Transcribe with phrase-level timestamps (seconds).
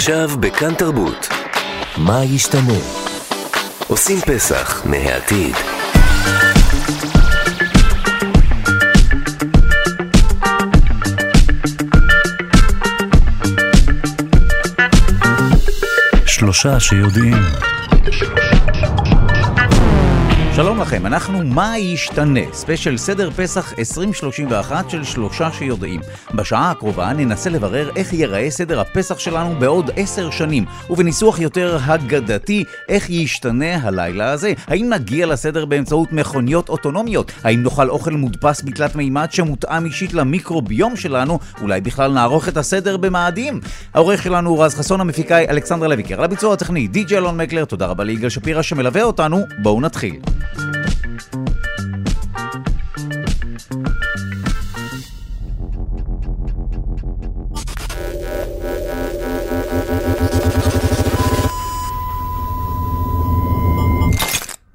[0.00, 1.28] עכשיו בכאן תרבות.
[1.96, 2.78] מה ישתנה?
[3.88, 5.54] עושים פסח מהעתיד.
[16.26, 17.36] שלושה שיודעים.
[20.62, 26.00] שלום לכם, אנחנו מה ישתנה, ספיישל סדר פסח 2031 של שלושה שיודעים.
[26.34, 32.64] בשעה הקרובה ננסה לברר איך ייראה סדר הפסח שלנו בעוד עשר שנים, ובניסוח יותר הגדתי,
[32.88, 34.52] איך ישתנה הלילה הזה.
[34.66, 37.32] האם נגיע לסדר באמצעות מכוניות אוטונומיות?
[37.44, 41.38] האם נאכל אוכל מודפס בתלת מימד שמותאם אישית למיקרוביום שלנו?
[41.60, 43.60] אולי בכלל נערוך את הסדר במאדים?
[43.94, 46.18] העורך שלנו הוא רז חסון, המפיקה היא אלכסנדרה לויקר.
[46.18, 49.46] על הביצוע הטכני, די.ג'י אלון מקלר, תודה רבה ליגאל שפירא שמלווה אותנו.
[49.58, 50.20] בואו נתחיל.
[50.52, 50.99] Thank you.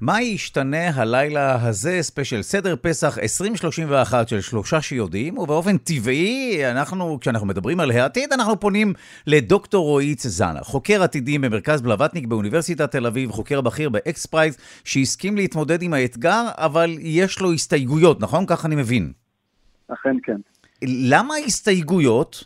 [0.06, 7.46] מה ישתנה הלילה הזה, ספיישל סדר פסח 2031 של שלושה שיודעים, ובאופן טבעי, אנחנו, כשאנחנו
[7.46, 8.92] מדברים על העתיד, אנחנו פונים
[9.26, 15.36] לדוקטור רועי צזנה, חוקר עתידים במרכז בלווטניק באוניברסיטת תל אביב, חוקר בכיר ב XPRIZE, שהסכים
[15.36, 18.44] להתמודד עם האתגר, אבל יש לו הסתייגויות, נכון?
[18.46, 19.12] כך אני מבין.
[19.88, 20.36] אכן כן.
[20.82, 22.44] למה הסתייגויות?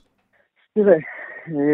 [0.75, 0.99] תראה, אה,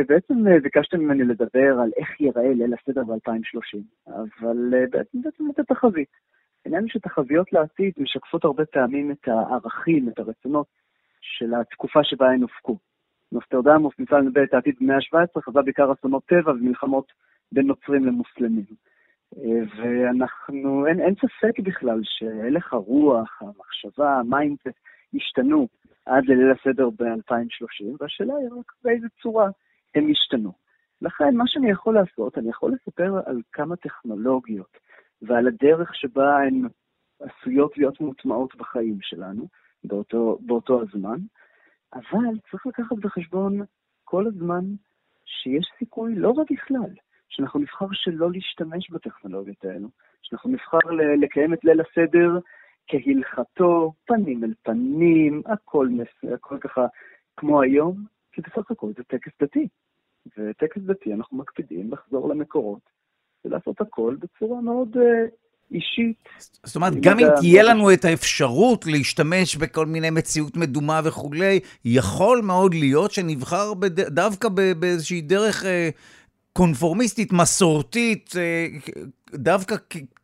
[0.09, 3.78] בעצם אה, ביקשתם ממני לדבר על איך ייראה ליל הסדר ב-2030,
[4.09, 6.09] אבל אה, בעצם בעצם לתת תחזית.
[6.64, 10.67] העניין הוא שתחזיות לעתיד משקפות הרבה פעמים את הערכים, את הרצונות
[11.20, 12.78] של התקופה שבה הן הופקו.
[13.33, 17.12] נוסטרדמוס ניסה לנבא את העתיד במאה ה-17, חזה בעיקר אסונות טבע ומלחמות
[17.53, 18.64] בין נוצרים למוסלמים.
[19.77, 24.78] ואנחנו, אין, אין ספק בכלל שהלך הרוח, המחשבה, ה mindset
[25.14, 25.69] השתנו
[26.07, 29.49] עד לליל הסדר ב-2030, והשאלה היא רק באיזה צורה
[29.95, 30.53] הם ישתנו.
[31.03, 34.79] לכן, מה שאני יכול לעשות, אני יכול לספר על כמה טכנולוגיות
[35.23, 36.69] ועל הדרך שבה הן
[37.21, 39.49] עשויות להיות מוטמעות בחיים שלנו
[39.84, 41.19] באותו, באותו הזמן,
[41.95, 43.61] אבל צריך לקחת בחשבון
[44.05, 44.65] כל הזמן
[45.25, 46.91] שיש סיכוי לא רק בכלל,
[47.28, 49.89] שאנחנו נבחר שלא להשתמש בטכנולוגיות האלו,
[50.22, 50.78] שאנחנו נבחר
[51.22, 52.39] לקיים את ליל הסדר
[52.88, 55.88] כהלכתו, פנים אל פנים, הכל,
[56.34, 56.86] הכל ככה
[57.36, 59.69] כמו היום, כי בסך הכל זה טקס דתי.
[60.38, 62.80] וטקס דתי אנחנו מקפידים לחזור למקורות
[63.44, 65.00] ולעשות הכל בצורה מאוד uh,
[65.70, 66.28] אישית.
[66.64, 72.41] זאת אומרת, גם אם תהיה לנו את האפשרות להשתמש בכל מיני מציאות מדומה וכולי, יכול
[72.41, 74.00] מאוד להיות שנבחר בד...
[74.00, 74.48] דווקא
[74.78, 75.66] באיזושהי דרך uh,
[76.53, 79.00] קונפורמיסטית, מסורתית, uh,
[79.34, 79.74] דווקא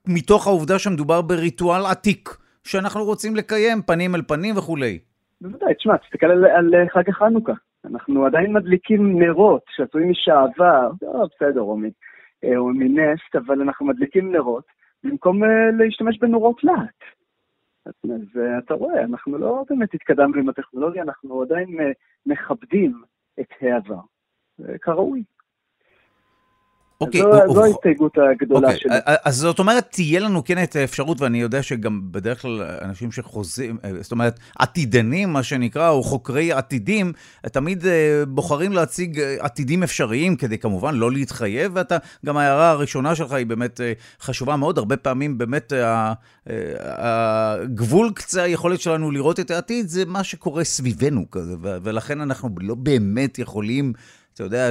[0.07, 2.42] מתוך העובדה שמדובר בריטואל עתיק.
[2.65, 4.99] שאנחנו רוצים לקיים, פנים אל פנים וכולי.
[5.41, 7.53] בוודאי, תשמע, תסתכל על, על חג החנוכה.
[7.85, 11.85] אנחנו עדיין מדליקים נרות שעשויים משעבר, לא, בסדר, או, מ,
[12.57, 14.65] או מנפט, אבל אנחנו מדליקים נרות
[15.05, 15.47] במקום uh,
[15.79, 17.01] להשתמש בנורות לאט.
[17.87, 21.77] אז, uh, אתה רואה, אנחנו לא באמת התקדמנו עם הטכנולוגיה, אנחנו עדיין
[22.27, 23.03] מכבדים
[23.41, 24.01] את העבר,
[24.83, 25.23] כראוי.
[27.03, 28.93] אוקיי, זו, או, זו ההסתייגות הגדולה אוקיי, שלי.
[29.25, 33.79] אז זאת אומרת, תהיה לנו כן את האפשרות, ואני יודע שגם בדרך כלל אנשים שחוזים,
[34.01, 37.13] זאת אומרת, עתידנים, מה שנקרא, או חוקרי עתידים,
[37.43, 37.85] תמיד
[38.29, 41.97] בוחרים להציג עתידים אפשריים, כדי כמובן לא להתחייב, ואתה,
[42.27, 43.81] גם ההערה הראשונה שלך היא באמת
[44.21, 45.73] חשובה מאוד, הרבה פעמים באמת
[46.87, 52.75] הגבול קצה היכולת שלנו לראות את העתיד, זה מה שקורה סביבנו כזה, ולכן אנחנו לא
[52.75, 53.93] באמת יכולים,
[54.35, 54.71] אתה יודע,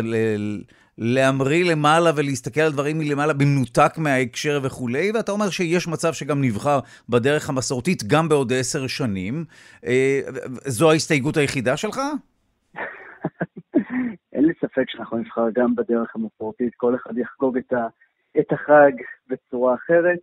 [0.97, 6.79] להמריא למעלה ולהסתכל על דברים מלמעלה במנותק מההקשר וכולי, ואתה אומר שיש מצב שגם נבחר
[7.09, 9.45] בדרך המסורתית גם בעוד עשר שנים.
[9.85, 10.19] אה,
[10.65, 11.99] זו ההסתייגות היחידה שלך?
[14.33, 17.87] אין לי ספק שאנחנו נבחר גם בדרך המסורתית, כל אחד יחגוג את, ה,
[18.39, 18.91] את החג
[19.29, 20.19] בצורה אחרת,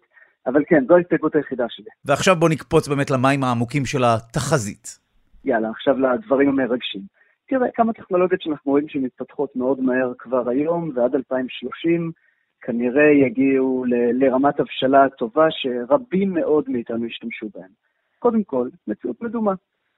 [0.46, 1.90] אבל כן, זו ההסתייגות היחידה שלי.
[2.04, 4.98] ועכשיו בוא נקפוץ באמת למים העמוקים של התחזית.
[5.44, 7.17] יאללה, עכשיו לדברים המרגשים.
[7.48, 12.12] תראה, כמה טכנולוגיות שאנחנו רואים שמתפתחות מאוד מהר כבר היום, ועד 2030
[12.60, 17.70] כנראה יגיעו ל- לרמת הבשלה טובה שרבים מאוד מאיתנו ישתמשו בהן.
[18.18, 19.52] קודם כל, מציאות מדומה.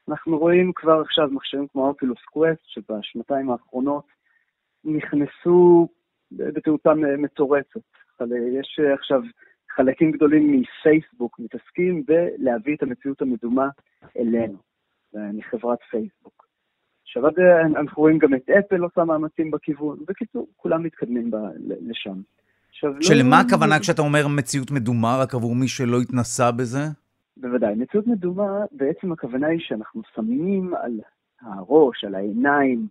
[0.08, 4.04] אנחנו רואים כבר עכשיו מכשירים כמו אוקילוס קווסט, שבשנתיים האחרונות
[4.84, 5.88] נכנסו
[6.32, 7.80] בתאוצה מטורצת.
[8.60, 9.22] יש עכשיו
[9.70, 13.68] חלקים גדולים מפייסבוק מתעסקים בלהביא את המציאות המדומה
[14.16, 14.58] אלינו,
[15.14, 16.49] מחברת פייסבוק.
[17.10, 17.22] עכשיו
[17.64, 19.98] אנחנו רואים גם את אפל עושה מאמצים בכיוון.
[20.08, 21.36] בקיצור, כולם מתקדמים ב,
[21.80, 22.20] לשם.
[22.68, 23.46] עכשיו, שלמה לא...
[23.46, 26.78] הכוונה כשאתה אומר מציאות מדומה, רק עבור מי שלא התנסה בזה?
[27.36, 27.74] בוודאי.
[27.74, 31.00] מציאות מדומה, בעצם הכוונה היא שאנחנו שמים על
[31.40, 32.86] הראש, על העיניים,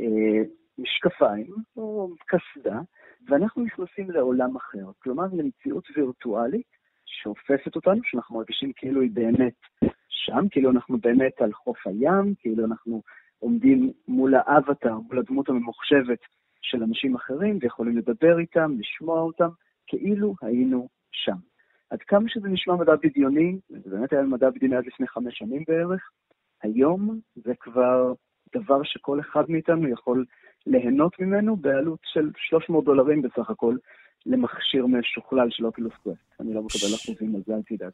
[0.00, 0.42] אה,
[0.78, 2.80] משקפיים או קסדה,
[3.28, 6.66] ואנחנו נכנסים לעולם אחר, כלומר למציאות וירטואלית
[7.06, 9.54] שאופפת אותנו, שאנחנו מרגישים כאילו היא באמת
[10.08, 13.02] שם, כאילו אנחנו באמת על חוף הים, כאילו אנחנו
[13.38, 16.18] עומדים מול האבטר, מול הדמות הממוחשבת
[16.62, 19.48] של אנשים אחרים, ויכולים לדבר איתם, לשמוע אותם,
[19.86, 21.36] כאילו היינו שם.
[21.90, 25.64] עד כמה שזה נשמע מדע בדיוני, זה באמת היה מדע בדיוני עד לפני חמש שנים
[25.68, 26.10] בערך,
[26.62, 28.12] היום זה כבר
[28.54, 30.24] דבר שכל אחד מאיתנו יכול
[30.66, 33.76] ליהנות ממנו בעלות של 300 דולרים בסך הכל
[34.26, 36.40] למכשיר משוכלל של אוקילוס קווסט.
[36.40, 37.92] אני לא מקבל אחוזים על זה, אל תדאג.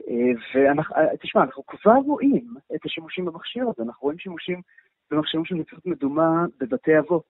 [0.00, 4.60] ותשמע, אה, אנחנו כבר רואים את השימושים במכשיר הזה, אנחנו רואים שימושים
[5.10, 7.28] במכשירים של מציאות מדומה בבתי אבות,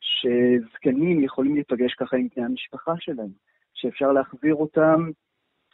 [0.00, 3.30] שזקנים יכולים להיפגש ככה עם בני המשפחה שלהם,
[3.74, 5.10] שאפשר להחזיר אותם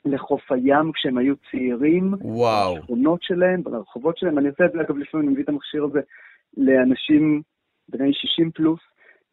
[0.05, 2.77] לחוף הים כשהם היו צעירים, וואו.
[2.77, 4.39] בשכונות שלהם, ברחובות שלהם.
[4.39, 6.01] אני עושה את זה, אגב, לפעמים אני מביא את המכשיר הזה
[6.57, 7.43] לאנשים
[7.89, 8.81] בני 60 פלוס,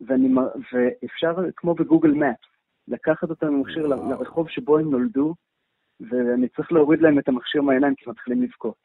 [0.02, 0.34] ואני,
[0.74, 2.36] ואפשר, כמו בגוגל מאפ,
[2.88, 5.34] לקחת אותם במכשיר לרחוב שבו הם נולדו,
[6.10, 8.84] ואני צריך להוריד להם את המכשיר מהעיניים כי מתחילים לבכות.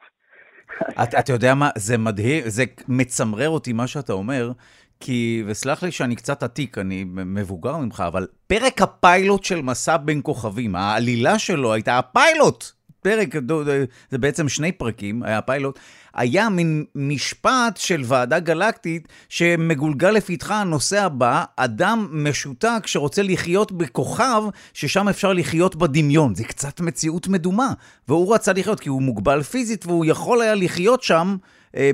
[1.03, 4.51] אתה את יודע מה, זה מדהים, זה מצמרר אותי מה שאתה אומר,
[4.99, 10.21] כי, וסלח לי שאני קצת עתיק, אני מבוגר ממך, אבל פרק הפיילוט של מסע בין
[10.23, 12.63] כוכבים, העלילה שלו הייתה הפיילוט.
[13.01, 13.35] פרק,
[14.09, 15.79] זה בעצם שני פרקים, היה פיילוט,
[16.13, 24.43] היה מין משפט של ועדה גלקטית שמגולגל לפתחה הנושא הבא, אדם משותק שרוצה לחיות בכוכב
[24.73, 26.35] ששם אפשר לחיות בדמיון.
[26.35, 27.73] זה קצת מציאות מדומה.
[28.07, 31.37] והוא רצה לחיות כי הוא מוגבל פיזית והוא יכול היה לחיות שם.
[31.75, 31.91] אה,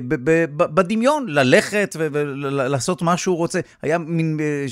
[0.56, 3.60] בדמיון, ללכת ולעשות מה שהוא רוצה.
[3.82, 4.66] היה מין אה,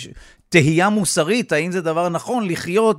[0.49, 2.99] תהייה מוסרית, האם זה דבר נכון לחיות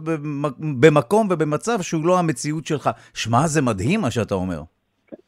[0.59, 2.89] במקום ובמצב שהוא לא המציאות שלך.
[3.13, 4.61] שמע, זה מדהים מה שאתה אומר.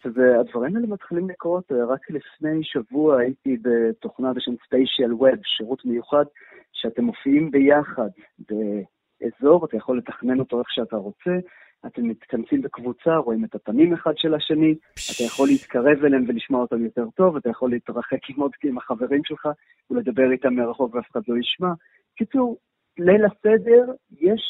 [0.05, 1.71] והדברים האלה מתחילים לקרות.
[1.71, 6.25] אה, רק לפני שבוע הייתי בתוכנה בשם ספיישיאל ווב, שירות מיוחד,
[6.73, 11.31] שאתם מופיעים ביחד באזור, אתה יכול לתכנן אותו איך שאתה רוצה,
[11.85, 16.83] אתם מתכנסים בקבוצה, רואים את הפנים אחד של השני, אתה יכול להתקרב אליהם ולשמוע אותם
[16.83, 19.49] יותר טוב, אתה יכול להתרחק עם עוד עם החברים שלך
[19.89, 21.73] ולדבר איתם מרחוק ואף אחד לא ישמע.
[22.17, 22.57] קיצור,
[22.97, 24.41] ליל הסדר יש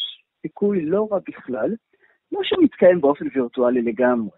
[0.42, 1.76] סיכוי לא רע בכלל,
[2.32, 4.38] לא שמתקיים באופן וירטואלי לגמרי,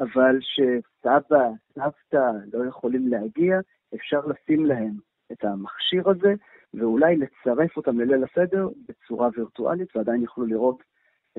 [0.00, 3.58] אבל שסבא, סבתא לא יכולים להגיע,
[3.94, 4.92] אפשר לשים להם
[5.32, 6.34] את המכשיר הזה,
[6.74, 10.82] ואולי לצרף אותם לליל הסדר בצורה וירטואלית, ועדיין יוכלו לראות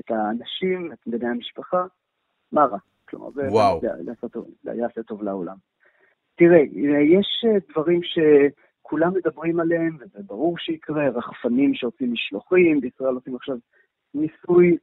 [0.00, 1.84] את האנשים, את בני המשפחה,
[2.52, 2.78] מה רע?
[3.08, 5.56] כלומר, זה יעשה טוב לעולם.
[6.34, 6.60] תראה,
[7.18, 13.56] יש דברים שכולם מדברים עליהם, וזה ברור שיקרה, רחפנים שעושים משלוחים, בישראל עושים עכשיו
[14.14, 14.76] ניסוי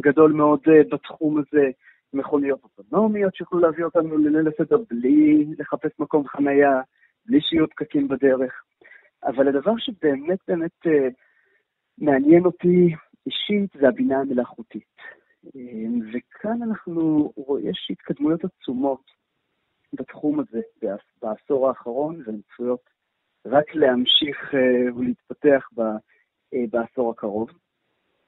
[0.00, 1.70] גדול מאוד אה, בתחום הזה,
[2.12, 6.80] מכוניות אוטונומיות שיוכלו להביא אותנו לליל הסדר בלי לחפש מקום חנייה,
[7.26, 8.62] בלי שיהיו פקקים בדרך.
[9.24, 11.08] אבל הדבר שבאמת באמת אה,
[11.98, 12.94] מעניין אותי
[13.26, 14.96] אישית זה הבינה המלאכותית.
[15.54, 19.02] אמ, וכאן אנחנו רואים, יש התקדמויות עצומות
[19.92, 20.60] בתחום הזה
[21.22, 22.90] בעשור האחרון, והן צפויות
[23.46, 27.50] רק להמשיך אה, ולהתפתח אה, בעשור הקרוב.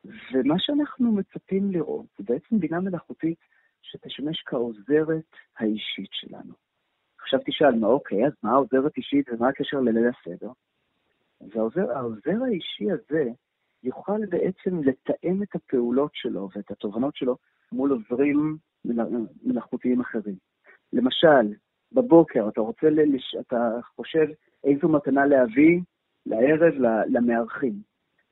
[0.04, 3.38] ומה שאנחנו מצפים לראות זה בעצם בינה מלאכותית
[3.82, 6.54] שתשמש כעוזרת האישית שלנו.
[7.20, 10.50] עכשיו תשאל, מה אוקיי, אז מה העוזרת אישית ומה הקשר לליל הסדר?
[11.40, 13.30] והעוזר האישי הזה
[13.82, 17.36] יוכל בעצם לתאם את הפעולות שלו ואת התובנות שלו
[17.72, 18.56] מול עוזרים
[19.44, 20.36] מלאכותיים אחרים.
[20.92, 21.54] למשל,
[21.92, 23.36] בבוקר אתה רוצה, לש...
[23.40, 24.26] אתה חושב
[24.64, 25.80] איזו מתנה להביא
[26.26, 26.74] לערב
[27.06, 27.74] למארחים.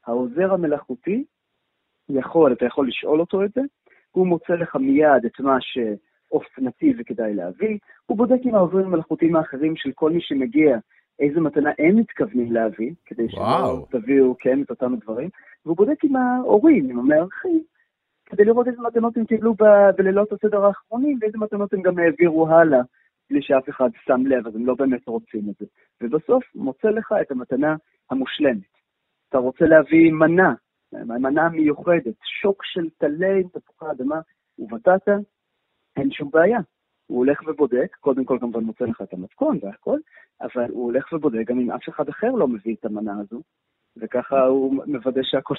[0.07, 1.25] העוזר המלאכותי
[2.09, 3.61] יכול, אתה יכול לשאול אותו את זה,
[4.11, 9.77] הוא מוצא לך מיד את מה שאופנתי וכדאי להביא, הוא בודק עם העוזרים המלאכותיים האחרים
[9.77, 10.79] של כל מי שמגיע
[11.21, 15.29] איזה מתנה הם מתכוונים להביא, כדי שלא תביאו, כן, את אותם הדברים,
[15.65, 17.63] והוא בודק עם ההורים, עם המארחים,
[18.27, 22.49] כדי לראות איזה מתנות הם קיבלו ב- בלילות הסדר האחרונים, ואיזה מתנות הם גם העבירו
[22.49, 22.81] הלאה,
[23.31, 25.67] בלי שאף אחד שם לב, אז הם לא באמת רוצים את זה.
[26.01, 27.77] ובסוף מוצא לך את המתנה
[28.11, 28.71] המושלמת.
[29.29, 30.55] אתה רוצה להביא מנה,
[30.93, 32.89] מנה מיוחדת, שוק של
[33.41, 34.21] עם תפוחי אדמה
[34.59, 35.17] ובטטה,
[35.97, 36.59] אין שום בעיה.
[37.07, 39.99] הוא הולך ובודק, קודם כל כמובן מוצא לך את המתכון והכל,
[40.41, 43.43] אבל הוא הולך ובודק גם אם אף אחד אחר לא מביא את המנה הזו,
[43.97, 45.55] וככה הוא מוודא שהכל...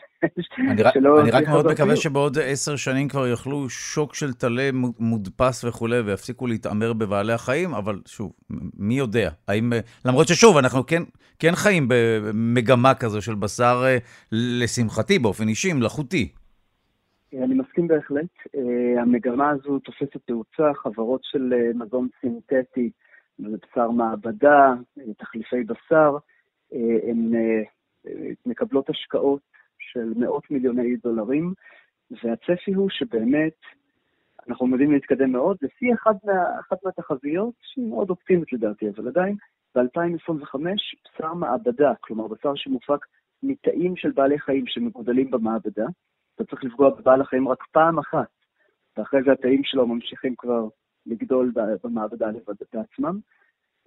[0.72, 4.70] אני, שלא אני רק מאוד מקווה שבעוד עשר שנים כבר יאכלו שוק של טלה
[5.00, 8.34] מודפס וכולי, ויפסיקו להתעמר בבעלי החיים, אבל שוב,
[8.78, 9.30] מי יודע?
[9.48, 9.74] האם...
[10.06, 11.04] למרות ששוב, אנחנו כן,
[11.40, 13.98] כן חיים במגמה כזו של בשר, אה,
[14.32, 16.32] לשמחתי, באופן אישי, מלאכותי.
[17.34, 18.30] אני מסכים בהחלט.
[18.56, 22.90] אה, המגמה הזו תופסת תאוצה, חברות של אה, מזון סינתטי,
[23.40, 24.74] בשר מעבדה,
[25.18, 26.18] תחליפי בשר,
[27.10, 27.32] הן
[28.46, 29.42] מקבלות השקעות
[29.80, 31.54] של מאות מיליוני דולרים,
[32.24, 33.54] והצפי הוא שבאמת
[34.50, 39.36] אנחנו עומדים להתקדם מאוד, לפי אחת, מה, מהתחזיות, שהיא מאוד אופטימית לדעתי, אבל עדיין,
[39.76, 40.60] ב-2025
[41.06, 43.06] בשר מעבדה, כלומר בשר שמופק
[43.44, 45.86] מתאים של בעלי חיים שמגודלים במעבדה,
[46.36, 48.28] אתה צריך לפגוע בבעל החיים רק פעם אחת,
[48.98, 50.68] ואחרי זה התאים שלו ממשיכים כבר
[51.06, 51.52] לגדול
[51.84, 53.20] במעבדה לבד בעצמם.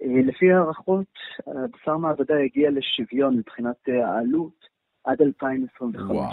[0.01, 1.13] לפי הערכות,
[1.47, 4.67] בשר מעבדה יגיע לשוויון מבחינת אה, העלות
[5.03, 6.11] עד 2025.
[6.11, 6.29] וואו.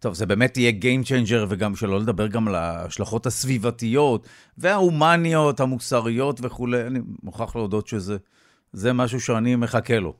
[0.00, 4.28] טוב, זה באמת יהיה Game Changer, וגם שלא לדבר גם על ההשלכות הסביבתיות
[4.58, 6.86] וההומניות, המוסריות וכולי.
[6.86, 10.14] אני מוכרח להודות שזה משהו שאני מחכה לו.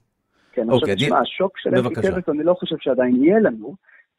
[0.52, 3.76] כן, אוקיי, עכשיו תשמע, השוק של אפי קרס, אני לא חושב שעדיין יהיה לנו,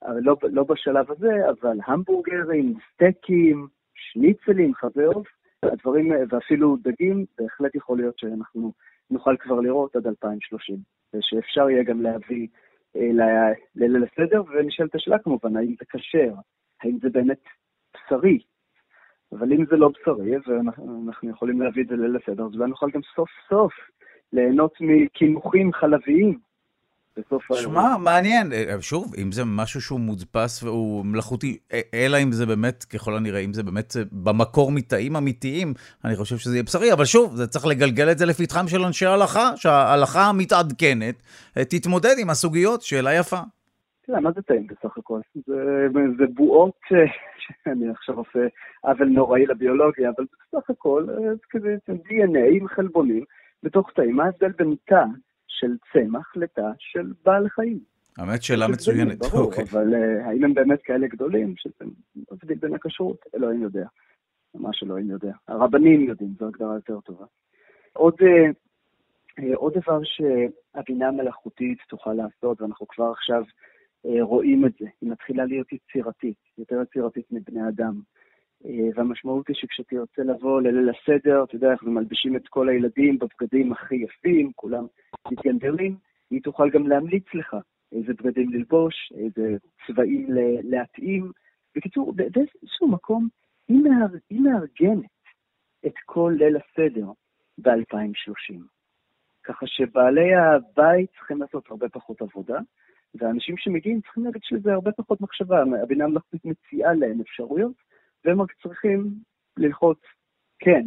[0.07, 4.71] לא, לא בשלב הזה, אבל המבורגרים, סטייקים, שניצלים,
[5.13, 5.27] עוף,
[5.63, 8.73] הדברים, ואפילו דגים, בהחלט יכול להיות שאנחנו
[9.09, 10.77] נוכל כבר לראות עד 2030,
[11.13, 12.47] ושאפשר יהיה גם להביא
[12.95, 16.33] אה, לליל הסדר, ונשאלת השאלה כמובן, האם זה כשר,
[16.83, 17.43] האם זה באמת
[17.93, 18.39] בשרי,
[19.31, 22.89] אבל אם זה לא בשרי, ואנחנו יכולים להביא את זה לליל הסדר, אז אולי נוכל
[22.93, 23.73] גם סוף סוף
[24.33, 26.39] ליהנות מקינוחים חלביים
[27.19, 27.73] בסוף האירוע.
[27.73, 28.53] שמע, מעניין.
[28.53, 33.15] אה, שוב, אם זה משהו שהוא מודפס והוא מלאכותי, אה, אלא אם זה באמת, ככל
[33.15, 35.73] הנראה, אם זה באמת אה, במקור מתאים אמיתיים,
[36.05, 39.05] אני חושב שזה יהיה בשרי, אבל שוב, זה צריך לגלגל את זה לפתחם של אנשי
[39.05, 41.15] ההלכה, שההלכה המתעדכנת
[41.53, 43.39] תתמודד עם הסוגיות, שאלה יפה.
[44.05, 45.19] תראה, מה זה טעים בסך הכל?
[45.47, 46.79] זה, זה בועות,
[47.63, 48.47] שאני עכשיו עושה
[48.81, 53.23] עוול נוראי לביולוגיה, אבל בסך הכל זה כזה DNA עם חלבונים
[53.63, 54.15] בתוך תאים.
[54.15, 55.03] מה ההבדל בין תא
[55.49, 57.79] של צמח לתא של בעל חיים.
[58.17, 59.17] האמת, שאלה מצוינת.
[59.17, 59.63] ברור, אוקיי.
[59.71, 61.85] אבל uh, האם הם באמת כאלה גדולים, שזה
[62.31, 63.25] מבדיל בין הכשרות?
[63.35, 63.87] אלוהים יודע.
[64.55, 65.31] ממש אלוהים יודע.
[65.47, 67.25] הרבנים יודעים, זו הגדרה יותר טובה.
[67.93, 68.53] עוד, uh,
[69.39, 73.43] uh, עוד דבר שהבינה המלאכותית תוכל לעשות, ואנחנו כבר עכשיו
[74.21, 78.01] רואים את זה, היא מתחילה להיות יצירתית, יותר יצירתית מבני אדם.
[78.65, 83.71] אה, והמשמעות היא שכשתרצה לבוא לליל הסדר, אתה יודע, אנחנו מלבישים את כל הילדים בבגדים
[83.71, 84.85] הכי יפים, כולם
[85.31, 85.97] מתגנדרים,
[86.29, 87.55] היא תוכל גם להמליץ לך
[87.91, 90.27] איזה בגדים ללבוש, איזה צבעים
[90.63, 91.31] להתאים.
[91.75, 93.27] בקיצור, באיזשהו מקום
[93.67, 95.19] היא, מאר, היא מארגנת
[95.85, 97.05] את כל ליל הסדר
[97.57, 98.59] ב-2030.
[99.43, 102.59] ככה שבעלי הבית צריכים לעשות הרבה פחות עבודה,
[103.15, 105.63] והאנשים שמגיעים צריכים להגיד שזה הרבה פחות מחשבה.
[105.83, 107.88] הבינה המלאכותית מציעה להם אפשרויות,
[108.25, 109.13] והם רק צריכים
[109.57, 109.99] ללחוץ
[110.59, 110.85] כן,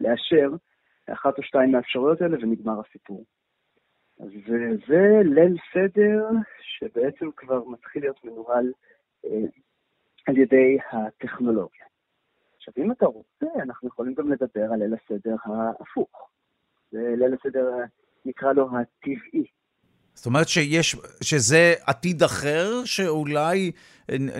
[0.00, 0.50] לאשר
[1.12, 3.24] אחת או שתיים מהאפשרויות האלה ונגמר הסיפור.
[4.20, 4.28] אז
[4.88, 6.28] זה ליל סדר
[6.60, 8.72] שבעצם כבר מתחיל להיות מנוהל
[9.24, 9.46] אה,
[10.26, 11.84] על ידי הטכנולוגיה.
[12.56, 16.30] עכשיו, אם אתה רוצה, אנחנו יכולים גם לדבר על ליל הסדר ההפוך.
[16.90, 17.70] זה ליל הסדר,
[18.24, 19.46] נקרא לו הטבעי.
[20.18, 23.72] זאת אומרת שיש, שזה עתיד אחר שאולי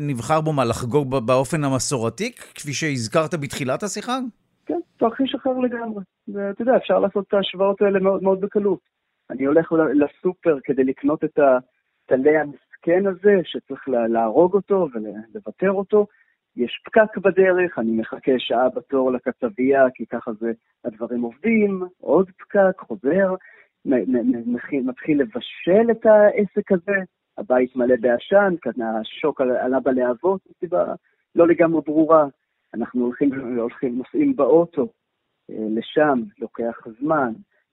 [0.00, 4.18] נבחר בו מה, לחגוג באופן המסורתי, כפי שהזכרת בתחילת השיחה?
[4.66, 6.02] כן, תרחיש אחר לגמרי.
[6.28, 8.78] ואתה יודע, אפשר לעשות את ההשוואות האלה מאוד מאוד בקלות.
[9.30, 16.06] אני הולך לסופר כדי לקנות את הטלה המסכן הזה, שצריך להרוג אותו ולוותר אותו.
[16.56, 20.52] יש פקק בדרך, אני מחכה שעה בתור לקצבייה, כי ככה זה
[20.84, 23.34] הדברים עובדים, עוד פקק, חוזר.
[24.84, 26.96] מתחיל לבשל את העסק הזה,
[27.38, 30.94] הבית מלא בעשן, כאן השוק עלה בלהבות, סיבה
[31.34, 32.26] לא לגמרי ברורה.
[32.74, 34.88] אנחנו הולכים, הולכים, נוסעים באוטו
[35.50, 37.32] אה, לשם, לוקח זמן,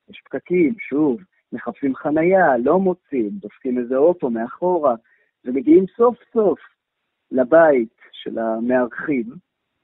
[0.09, 1.21] יש פקקים, שוב,
[1.53, 4.95] מחפשים חנייה, לא מוצאים, דופקים איזה אוטו מאחורה,
[5.45, 6.59] ומגיעים סוף סוף
[7.31, 9.25] לבית של המארחים,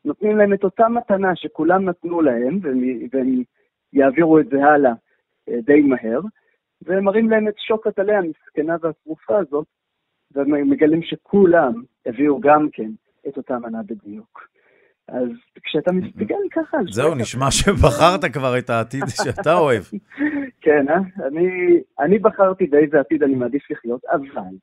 [0.05, 3.43] נותנים להם את אותה מתנה שכולם נתנו להם, והם, והם
[3.93, 4.95] יעבירו את זה הלאה אה,
[5.65, 6.21] די מהר,
[6.81, 9.67] ומראים להם את שוק הטלה המסכנה והצרופה הזאת,
[10.35, 11.73] ומגלים שכולם
[12.05, 12.91] הביאו גם כן
[13.27, 14.47] את אותה מנה בדיוק.
[15.07, 15.29] אז
[15.63, 16.77] כשאתה מסתכל ככה...
[16.91, 19.83] זהו, נשמע שבחרת כבר את העתיד שאתה אוהב.
[20.63, 21.27] כן, אה?
[21.27, 21.47] אני,
[21.99, 24.55] אני בחרתי באיזה עתיד אני מעדיף לחיות, אבל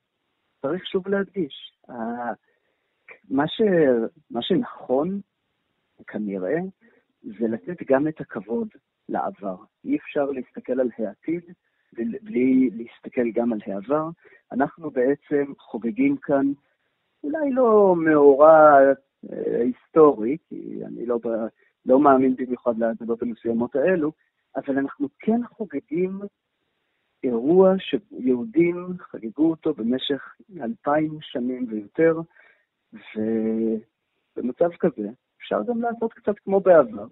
[0.61, 1.73] צריך שוב להדגיש,
[3.29, 3.61] מה, ש,
[4.31, 5.19] מה שנכון,
[6.07, 6.59] כנראה,
[7.23, 8.67] זה לתת גם את הכבוד
[9.09, 9.55] לעבר.
[9.85, 11.43] אי אפשר להסתכל על העתיד
[12.21, 14.09] בלי להסתכל גם על העבר.
[14.51, 16.51] אנחנו בעצם חוגגים כאן
[17.23, 18.79] אולי לא מאורע
[19.31, 21.19] אה, היסטורי, כי אני לא,
[21.85, 24.11] לא מאמין במיוחד לעדות המסוימות האלו,
[24.55, 26.19] אבל אנחנו כן חוגגים
[27.23, 32.19] אירוע שיהודים חגגו אותו במשך אלפיים שנים ויותר,
[32.93, 37.07] ובמצב כזה אפשר גם לעשות קצת כמו בעבר,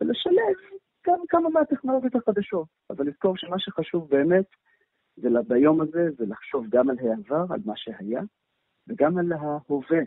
[0.00, 0.56] ולשלב
[1.06, 4.46] גם כמה מהטכנולוגיות החדשות, אבל לזכור שמה שחשוב באמת
[5.18, 8.22] וביום הזה זה לחשוב גם על העבר, על מה שהיה,
[8.88, 10.00] וגם על ההווה,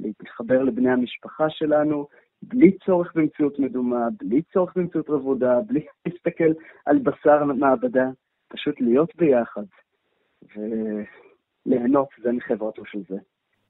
[0.00, 2.06] להתחבר לבני המשפחה שלנו,
[2.42, 6.52] בלי צורך במציאות מדומה, בלי צורך במציאות רבודה, בלי להסתכל
[6.86, 8.06] על בשר מעבדה,
[8.48, 9.64] פשוט להיות ביחד
[11.66, 13.16] וליהנות זה מחברתו של זה.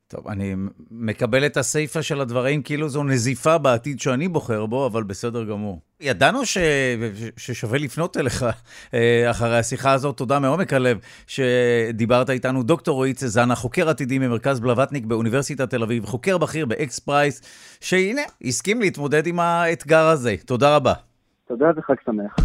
[0.09, 0.55] טוב, אני
[0.91, 5.81] מקבל את הסיפה של הדברים כאילו זו נזיפה בעתיד שאני בוחר בו, אבל בסדר גמור.
[6.01, 6.59] ידענו ש...
[7.37, 8.45] ששווה לפנות אליך
[8.95, 12.63] אה, אחרי השיחה הזאת, תודה מעומק הלב שדיברת איתנו.
[12.63, 17.43] דוקטור רועי צזנה, חוקר עתידים ממרכז בלווטניק באוניברסיטת תל אביב, חוקר בכיר ב XPRIZE,
[17.81, 20.35] שהנה, הסכים להתמודד עם האתגר הזה.
[20.47, 20.93] תודה רבה.
[21.49, 22.37] תודה וחג שמח.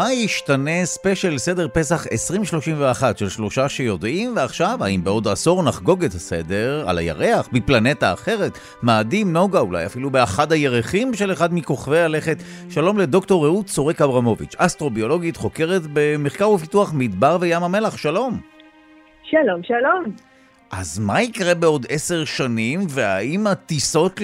[0.00, 6.10] מה ישתנה ספיישל סדר פסח 2031 של שלושה שיודעים, ועכשיו, האם בעוד עשור נחגוג את
[6.10, 12.36] הסדר על הירח, בפלנטה אחרת, מאדים, נוגה, אולי אפילו באחד הירחים של אחד מכוכבי הלכת.
[12.70, 18.40] שלום לדוקטור רעות צורק אברמוביץ', אסטרוביולוגית, חוקרת במחקר ופיתוח מדבר וים המלח, שלום.
[19.22, 20.04] שלום, שלום.
[20.70, 24.20] אז מה יקרה בעוד עשר שנים, והאם הטיסות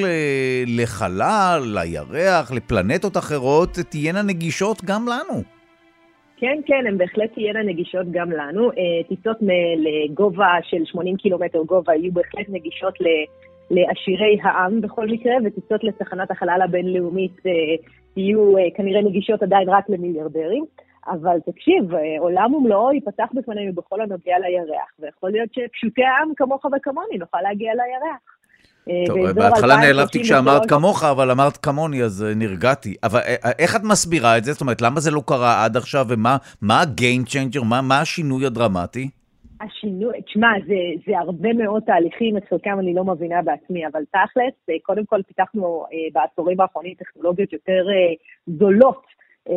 [0.67, 5.56] לחלל, לירח, לפלנטות אחרות, תהיינה נגישות גם לנו?
[6.37, 8.71] כן, כן, הן בהחלט תהיינה נגישות גם לנו.
[8.71, 9.37] אה, טיסות
[9.77, 12.95] לגובה של 80 קילומטר גובה יהיו בהחלט נגישות
[13.71, 17.53] לעשירי העם בכל מקרה, וטיסות לתחנת החלל הבינלאומית אה,
[18.17, 20.65] יהיו אה, כנראה נגישות עדיין רק למיליארדרים.
[21.09, 21.85] אבל תקשיב,
[22.19, 27.73] עולם ומלואו ייפתח בפנינו בכל הנוגע לירח, ויכול להיות שפשוטי העם כמוך וכמוני נוכל להגיע
[27.75, 28.36] לירח.
[29.07, 32.95] טוב, בהתחלה נעלבתי כשאמרת כמוך, אבל אמרת כמוני, אז אה, נרגעתי.
[33.03, 34.53] אבל אה, אה, איך את מסבירה את זה?
[34.53, 36.37] זאת אומרת, למה זה לא קרה עד עכשיו, ומה
[36.71, 37.65] ה-game changer?
[37.65, 39.09] מה, מה השינוי הדרמטי?
[39.61, 40.75] השינוי, תשמע, זה,
[41.07, 45.85] זה הרבה מאוד תהליכים, את חלקם אני לא מבינה בעצמי, אבל תכלס, קודם כל פיתחנו
[46.13, 47.87] בעשורים האחרונים טכנולוגיות יותר
[48.47, 49.03] זולות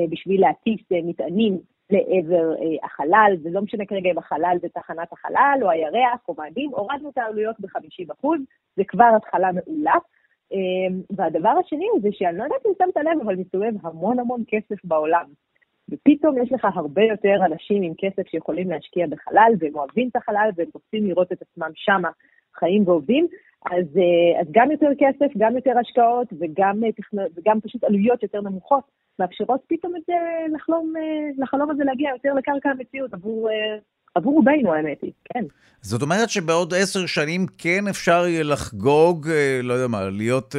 [0.10, 1.58] בשביל להטיס מטענים
[1.90, 6.36] לעבר אה, החלל, זה לא משנה כרגע אם החלל זה תחנת החלל או הירח או
[6.38, 8.28] מאדים, הורדנו את העלויות ב-50%,
[8.76, 9.96] זה כבר התחלה מעולה.
[10.54, 14.44] אה, והדבר השני הוא זה שאני לא יודעת אם שמת לב, אבל מסתובב המון המון
[14.48, 15.26] כסף בעולם.
[15.90, 20.50] ופתאום יש לך הרבה יותר אנשים עם כסף שיכולים להשקיע בחלל, והם אוהבים את החלל
[20.56, 22.10] והם רוצים לראות את עצמם שמה
[22.56, 23.28] חיים ועובדים,
[23.66, 28.42] אז, אה, אז גם יותר כסף, גם יותר השקעות וגם, אה, וגם פשוט עלויות יותר
[28.42, 28.84] נמוכות
[29.20, 30.14] מאפשרות פתאום את זה
[30.56, 33.50] לחלום, אה, לחלום הזה להגיע יותר לקרקע המציאות עבור,
[34.16, 35.44] עבור רובנו האמת היא, כן.
[35.82, 39.28] זאת אומרת שבעוד עשר שנים כן אפשר יהיה לחגוג,
[39.64, 40.56] לא יודע מה, להיות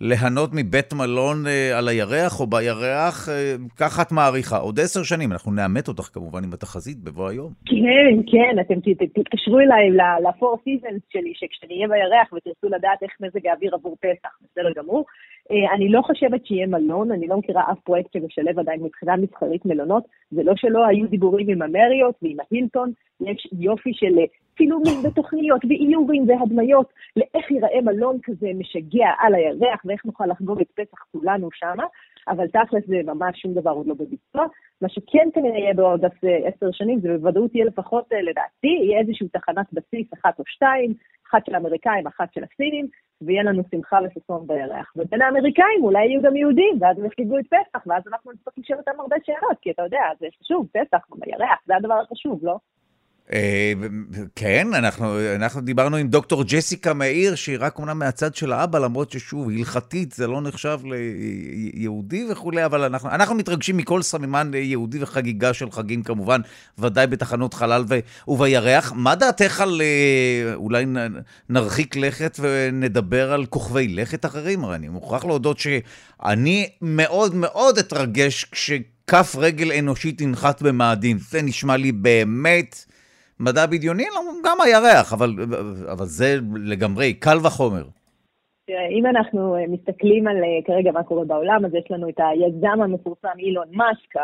[0.00, 4.56] ליהנות מבית מלון אה, על הירח או בירח, אה, ככה את מעריכה.
[4.56, 7.52] עוד עשר שנים, אנחנו נאמת אותך כמובן עם התחזית בבוא היום.
[7.66, 8.74] כן, כן, אתם
[9.14, 14.32] תתקשרו אליי ל-four seasons שלי, שכשאני אהיה בירח ותרצו לדעת איך מזג האוויר עבור פסח,
[14.44, 15.04] בסדר גמור.
[15.50, 19.66] אה, אני לא חושבת שיהיה מלון, אני לא מכירה אף פרויקט שמשלב עדיין מבחינה מסחרית
[19.66, 20.04] מלונות.
[20.30, 24.14] זה לא שלא היו דיבורים עם המריות ועם ההילטון, יש יופי של
[24.56, 30.70] צילומים ותוכניות ואיורים והדמיות לאיך ייראה מלון כזה משגע על הירח ואיך נוכל לחגוג את
[30.74, 31.84] פסח כולנו שמה,
[32.28, 34.46] אבל תכלס זה ממש שום דבר עוד לא בביצוע.
[34.82, 36.04] מה שכן כנראה יהיה בעוד
[36.44, 40.94] עשר שנים, זה בוודאות יהיה לפחות, אה, לדעתי, יהיה איזושהי תחנת בסיס אחת או שתיים,
[41.30, 42.86] אחת של האמריקאים, אחת של הסינים,
[43.26, 44.92] ויהיה לנו שמחה וששון בירח.
[44.96, 48.78] ובין האמריקאים אולי יהיו גם יהודים, ואז הם יחגגו את פסח, ואז אנחנו נצטרך לשאול
[48.78, 52.56] אותם הרבה שאלות, כי אתה יודע, זה חשוב, פסח בירח, זה הדבר החשוב, לא?
[53.32, 53.72] אה,
[54.36, 59.10] כן, אנחנו, אנחנו דיברנו עם דוקטור ג'סיקה מאיר, שהיא רק אומנם מהצד של האבא, למרות
[59.10, 60.78] ששוב, הלכתית זה לא נחשב
[61.74, 66.40] ליהודי וכולי, אבל אנחנו, אנחנו מתרגשים מכל סממן יהודי וחגיגה של חגים כמובן,
[66.78, 68.92] ודאי בתחנות חלל ו, ובירח.
[68.96, 70.84] מה דעתך על, אה, אולי
[71.48, 74.64] נרחיק לכת ונדבר על כוכבי לכת אחרים?
[74.64, 81.18] הרי אני מוכרח להודות שאני מאוד מאוד אתרגש כשכף רגל אנושית תנחת במאדים.
[81.30, 82.84] זה נשמע לי באמת...
[83.44, 85.30] מדע בדיוני, לא, גם הירח, אבל,
[85.92, 87.84] אבל זה לגמרי, קל וחומר.
[88.68, 92.82] אם אנחנו אה, מסתכלים על אה, כרגע מה קורה בעולם, אז יש לנו את היזם
[92.82, 94.14] המפורסם אילון מאסק,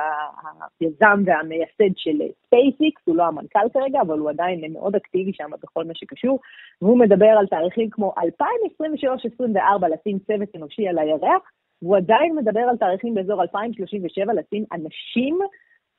[0.80, 5.84] היזם והמייסד של SpaceX, הוא לא המנכ"ל כרגע, אבל הוא עדיין מאוד אקטיבי שם בכל
[5.84, 6.40] מה שקשור,
[6.82, 11.42] והוא מדבר על תאריכים כמו 2023-2024 לשים צוות אנושי על הירח,
[11.82, 15.38] והוא עדיין מדבר על תאריכים באזור 2037 לשים אנשים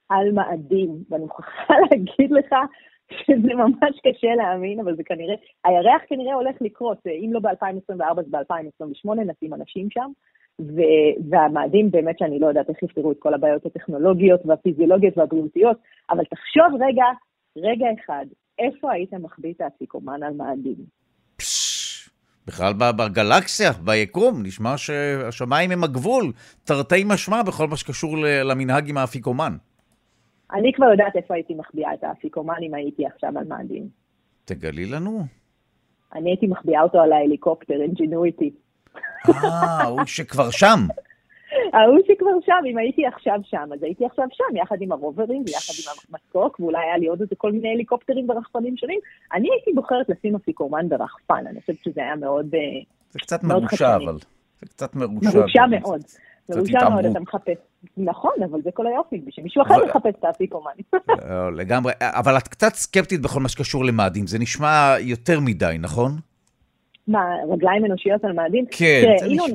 [0.10, 0.90] על מאדים.
[1.10, 2.56] ואני מוכרחה להגיד לך
[3.12, 8.26] שזה ממש קשה להאמין, אבל זה כנראה, הירח כנראה הולך לקרות, אם לא ב-2024 אז
[8.30, 10.12] ב-2028 נשים אנשים שם,
[11.30, 15.78] והמאדים באמת שאני לא יודעת איך יפתרו את כל הבעיות הטכנולוגיות והפיזיולוגיות והבריאותיות,
[16.10, 17.06] אבל תחשוב רגע,
[17.58, 18.26] רגע אחד,
[18.60, 20.76] איפה היית מחביא את האפיקומן על מאדים?
[22.48, 26.32] בכלל בגלקסיה, ביקום, נשמע שהשמיים הם הגבול,
[26.64, 29.54] תרתי משמע בכל מה שקשור למנהג עם האפיקומן.
[30.54, 33.88] אני כבר יודעת איפה הייתי מחביאה את האפיקומן אם הייתי עכשיו על מאדים.
[34.46, 35.24] תגלי לנו.
[36.14, 38.52] אני הייתי מחביאה אותו על ההליקופטר, Ingenuity.
[39.30, 40.80] אה, הוא שכבר שם.
[41.74, 45.74] ההוא שכבר שם, אם הייתי עכשיו שם, אז הייתי עכשיו שם, יחד עם הרוברים ויחד
[45.80, 49.00] עם המסוק, ואולי היה לי עוד איזה כל מיני הליקופטרים ורחפנים שונים.
[49.34, 52.60] אני הייתי בוחרת לשים אפיקומן ברחפן, אני חושבת שזה היה מאוד אה,
[53.10, 54.18] זה קצת מרושע, אבל.
[54.60, 55.40] זה קצת מרושע.
[55.40, 56.02] מרושע מאוד.
[56.50, 57.71] מרושע מאוד, אתה מחפש.
[57.98, 60.72] נכון, אבל זה כל היופי, שמישהו אחר מחפש את האפיקומן.
[61.30, 66.12] לא, לגמרי, אבל את קצת סקפטית בכל מה שקשור למאדים, זה נשמע יותר מדי, נכון?
[67.08, 68.66] מה, רגליים אנושיות על מאדים?
[68.72, 69.46] כן, זה נשמע...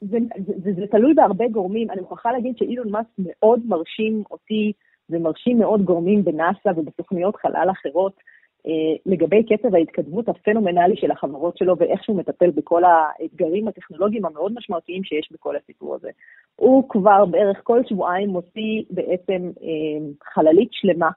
[0.00, 1.90] זה, זה, זה, זה תלוי בהרבה גורמים.
[1.90, 4.72] אני מוכרחה להגיד שאילון מאסק מאוד מרשים אותי
[5.10, 8.24] ומרשים מאוד גורמים בנאסא ובתוכניות חלל אחרות אה,
[9.06, 15.04] לגבי קצב ההתקדמות הפנומנלי של החברות שלו ואיך שהוא מטפל בכל האתגרים הטכנולוגיים המאוד משמעותיים
[15.04, 16.10] שיש בכל הסיפור הזה.
[16.56, 21.10] הוא כבר בערך כל שבועיים מוציא בעצם אה, חללית שלמה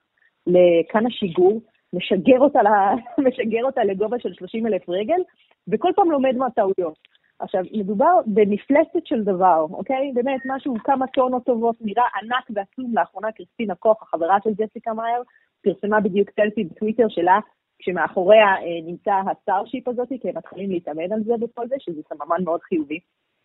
[0.47, 1.61] לכן השיגור,
[1.93, 2.59] משגר אותה,
[3.27, 5.21] משגר אותה לגובה של 30 אלף רגל,
[5.67, 6.97] וכל פעם לומד מהטעויות.
[7.39, 10.11] עכשיו, מדובר במפלצת של דבר, אוקיי?
[10.13, 12.91] באמת, משהו, כמה טונות טובות, נראה ענק ועצום.
[12.93, 15.21] לאחרונה קריסטינה קוך, החברה של ג'סיקה מאייר,
[15.63, 17.39] פרסמה בדיוק סלפי בטוויטר שלה,
[17.79, 22.01] כשמאחוריה אה, נמצא ה Starship הזאת, כי הם מתחילים להתאמן על זה וכל זה, שזה
[22.09, 22.99] סממן מאוד חיובי.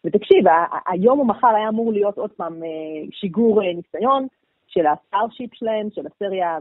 [0.07, 0.44] ותקשיב,
[0.87, 2.68] היום או מחר היה אמור להיות עוד פעם אה,
[3.11, 4.26] שיגור אה, ניסיון
[4.66, 6.59] של ה Starship שלהם, של הסריה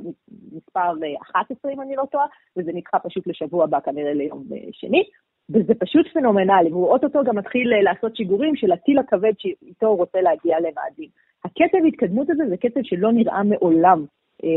[0.51, 2.25] מספר 11, אה, אם אני לא טועה,
[2.57, 5.03] וזה נדחה פשוט לשבוע הבא, כנראה ליום שני.
[5.49, 10.21] וזה פשוט פנומנלי, והוא אוטוטו גם מתחיל לעשות שיגורים של הטיל הכבד שאיתו הוא רוצה
[10.21, 11.09] להגיע למאדים.
[11.45, 14.05] הקצב התקדמות הזה זה קצב שלא נראה מעולם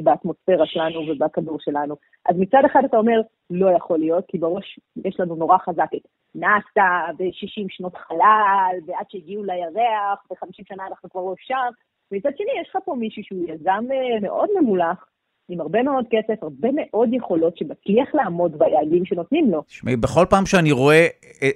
[0.05, 1.97] באטמוספירה שלנו ובכדור שלנו.
[2.29, 6.03] אז מצד אחד אתה אומר, לא יכול להיות, כי בראש יש לנו נורא חזק את
[6.35, 11.71] נאס"א ו-60 שנות חלל, ועד שהגיעו לירח, ו-50 שנה אנחנו כבר לא שם.
[12.13, 15.09] ומצד שני, יש לך פה מישהו שהוא יזם אה, מאוד ממולח,
[15.51, 19.63] עם הרבה מאוד כסף, הרבה מאוד יכולות, שמצליח לעמוד ביעדים שנותנים לו.
[19.63, 21.07] תשמעי, בכל פעם שאני רואה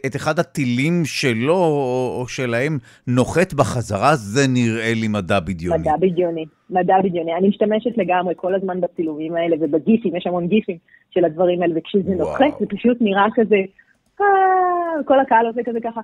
[0.07, 1.57] את אחד הטילים שלו
[2.19, 5.79] או שלהם נוחת בחזרה, זה נראה לי מדע בדיוני.
[5.79, 7.35] מדע בדיוני, מדע בדיוני.
[7.35, 10.77] אני משתמשת לגמרי כל הזמן בצילומים האלה ובגיפים, יש המון גיפים
[11.11, 13.57] של הדברים האלה, וכשזה נוחת זה פשוט נראה כזה,
[14.21, 14.27] אה,
[15.05, 16.01] כל הקהל עושה כזה ככה,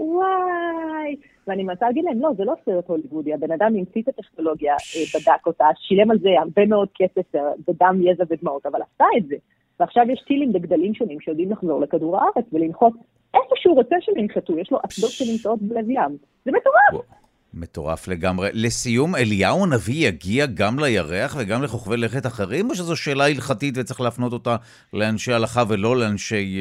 [0.00, 1.16] וואי.
[1.46, 5.20] ואני מנסה להגיד להם, לא, זה לא סרט הוליוודי, הבן אדם המציא את הטכנולוגיה, אה,
[5.20, 7.32] בדק אותה, שילם על זה הרבה מאוד כסף
[7.68, 9.36] בדם, יזע ודמעות, אבל עשה את זה.
[9.80, 12.92] ועכשיו יש טילים בגדלים שונים שיודעים לחזור לכדור הארץ ולנחות
[13.34, 16.16] איפה שהוא רוצה שהם ינחתו, יש לו אסדות שנמצאות בלב ים.
[16.44, 17.06] זה מטורף.
[17.54, 18.48] מטורף לגמרי.
[18.52, 24.00] לסיום, אליהו הנביא יגיע גם לירח וגם לכוכבי לכת אחרים, או שזו שאלה הלכתית וצריך
[24.00, 24.56] להפנות אותה
[24.92, 26.58] לאנשי הלכה ולא לאנשי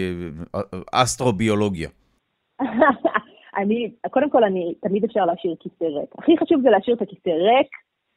[0.55, 1.89] אה, אה, אסטרוביולוגיה?
[3.57, 6.09] אני, קודם כל, אני, תמיד אפשר להשאיר כיסא ריק.
[6.17, 7.67] הכי חשוב זה להשאיר את הכיסא ריק,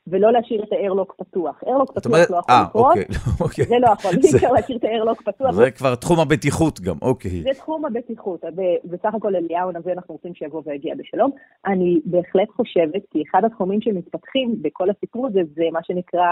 [0.06, 1.62] ולא להשאיר את האיירלוק פתוח.
[1.66, 3.04] איירלוק פתוח אומרת, לא יכול 아, לקרות, אוקיי,
[3.44, 3.64] אוקיי.
[3.64, 5.50] זה לא יכול, אי אפשר להשאיר את האיירלוק פתוח.
[5.50, 7.42] זה כבר תחום הבטיחות גם, אוקיי.
[7.42, 11.30] זה תחום הבטיחות, ובסך הכל אליהו הנביא אנחנו רוצים שיבוא ויגיע בשלום.
[11.66, 16.28] אני בהחלט חושבת, כי אחד התחומים שמתפתחים בכל הסיפור הזה, זה מה שנקרא,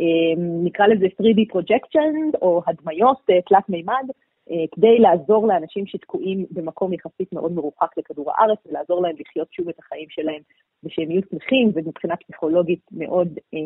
[0.00, 4.06] אה, נקרא לזה 3D projection, או הדמיות אה, תלת מימד.
[4.50, 9.68] אה, כדי לעזור לאנשים שתקועים במקום יחסית מאוד מרוחק לכדור הארץ, ולעזור להם לחיות שוב
[9.68, 10.42] את החיים שלהם,
[10.84, 13.58] ושהם יהיו שמחים ומבחינה פסיכולוגית מאוד אה,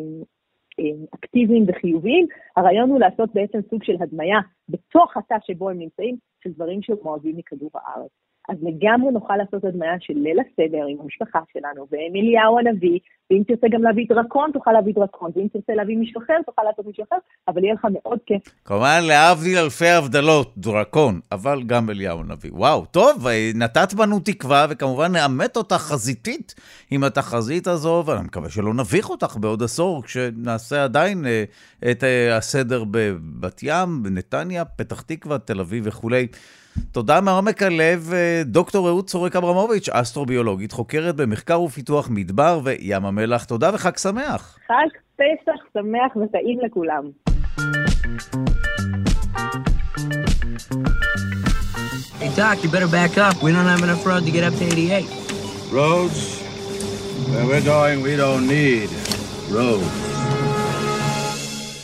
[0.79, 2.27] אה, אקטיביים וחיוביים.
[2.57, 6.97] הרעיון הוא לעשות בעצם סוג של הדמיה בתוך התא שבו הם נמצאים, של דברים שהם
[7.05, 8.24] אוהבים מכדור הארץ.
[8.49, 12.99] אז לגמרי נוכל לעשות הדמיה של ליל הסדר עם המשפחה שלנו, ועם אליהו הנביא,
[13.31, 16.85] ואם תרצה גם להביא דרקון, תוכל להביא דרקון, ואם תרצה להביא מישהו אחר, תוכל לעשות
[16.85, 17.15] מישהו אחר,
[17.47, 18.41] אבל יהיה לך מאוד כיף.
[18.65, 22.51] כמובן, להבדיל אלפי הבדלות, דרקון, אבל גם אליהו הנביא.
[22.53, 26.55] וואו, טוב, נתת בנו תקווה, וכמובן נאמת אותה חזיתית
[26.91, 31.43] עם התחזית הזו, ואני מקווה שלא נביך אותך בעוד עשור, כשנעשה עדיין אה,
[31.91, 36.27] את אה, הסדר בבת ים, בנתניה, פתח תקווה, תל אביב וכולי.
[36.91, 43.43] תודה מעומק הלב, אה, דוקטור אהוד צורק אברמוביץ', אסטרוביולוגית, חוקרת במחקר ופיתוח מדבר וים המלח.
[43.43, 44.57] תודה וחג שמח.
[44.67, 47.03] חג פסח שמח וטעים לכולם.
[52.19, 53.35] Hey, Doc, you better back up.
[53.43, 55.05] We don't have enough road to get up to 88.
[55.71, 56.41] Roads?
[57.29, 58.89] Where we're going, we don't need
[59.51, 60.14] roads.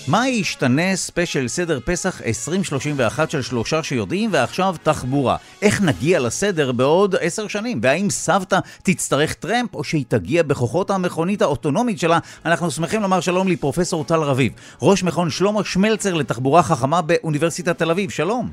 [0.07, 5.37] מה ישתנה ספיישל סדר פסח 2031 של שלושה שיודעים, ועכשיו תחבורה.
[5.61, 7.79] איך נגיע לסדר בעוד עשר שנים?
[7.83, 12.19] והאם סבתא תצטרך טרמפ, או שהיא תגיע בכוחות המכונית האוטונומית שלה?
[12.45, 17.91] אנחנו שמחים לומר שלום לפרופסור טל רביב, ראש מכון שלמה שמלצר לתחבורה חכמה באוניברסיטת תל
[17.91, 18.09] אביב.
[18.09, 18.49] שלום.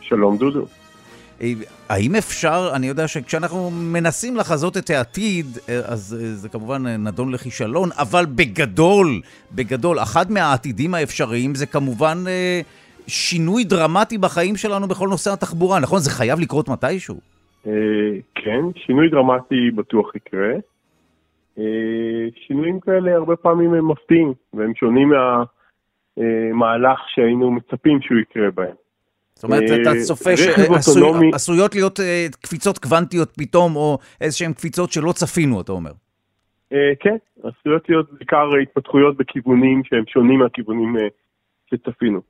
[0.00, 0.66] שלום דודו.
[1.42, 1.52] אה,
[1.88, 7.32] האם אפשר, אני יודע שכשאנחנו מנסים לחזות את העתיד, אה, אז אה, זה כמובן נדון
[7.32, 9.20] לכישלון, אבל בגדול,
[9.54, 12.16] בגדול, אחד מהעתידים האפשריים זה כמובן
[13.06, 15.98] שינוי דרמטי בחיים שלנו בכל נושא התחבורה, נכון?
[15.98, 17.20] זה חייב לקרות מתישהו.
[18.34, 20.52] כן, שינוי דרמטי בטוח יקרה.
[22.46, 25.08] שינויים כאלה הרבה פעמים הם מפתיעים, והם שונים
[26.16, 28.85] מהמהלך שהיינו מצפים שהוא יקרה בהם.
[29.36, 35.12] זאת אומרת, אתה אה, צופה שעשויות להיות אה, קפיצות קוונטיות פתאום, או איזשהן קפיצות שלא
[35.12, 35.90] צפינו, אתה אומר.
[36.72, 40.96] אה, כן, עשויות להיות בעיקר התפתחויות בכיוונים שהם שונים מהכיוונים
[41.70, 42.20] שצפינו.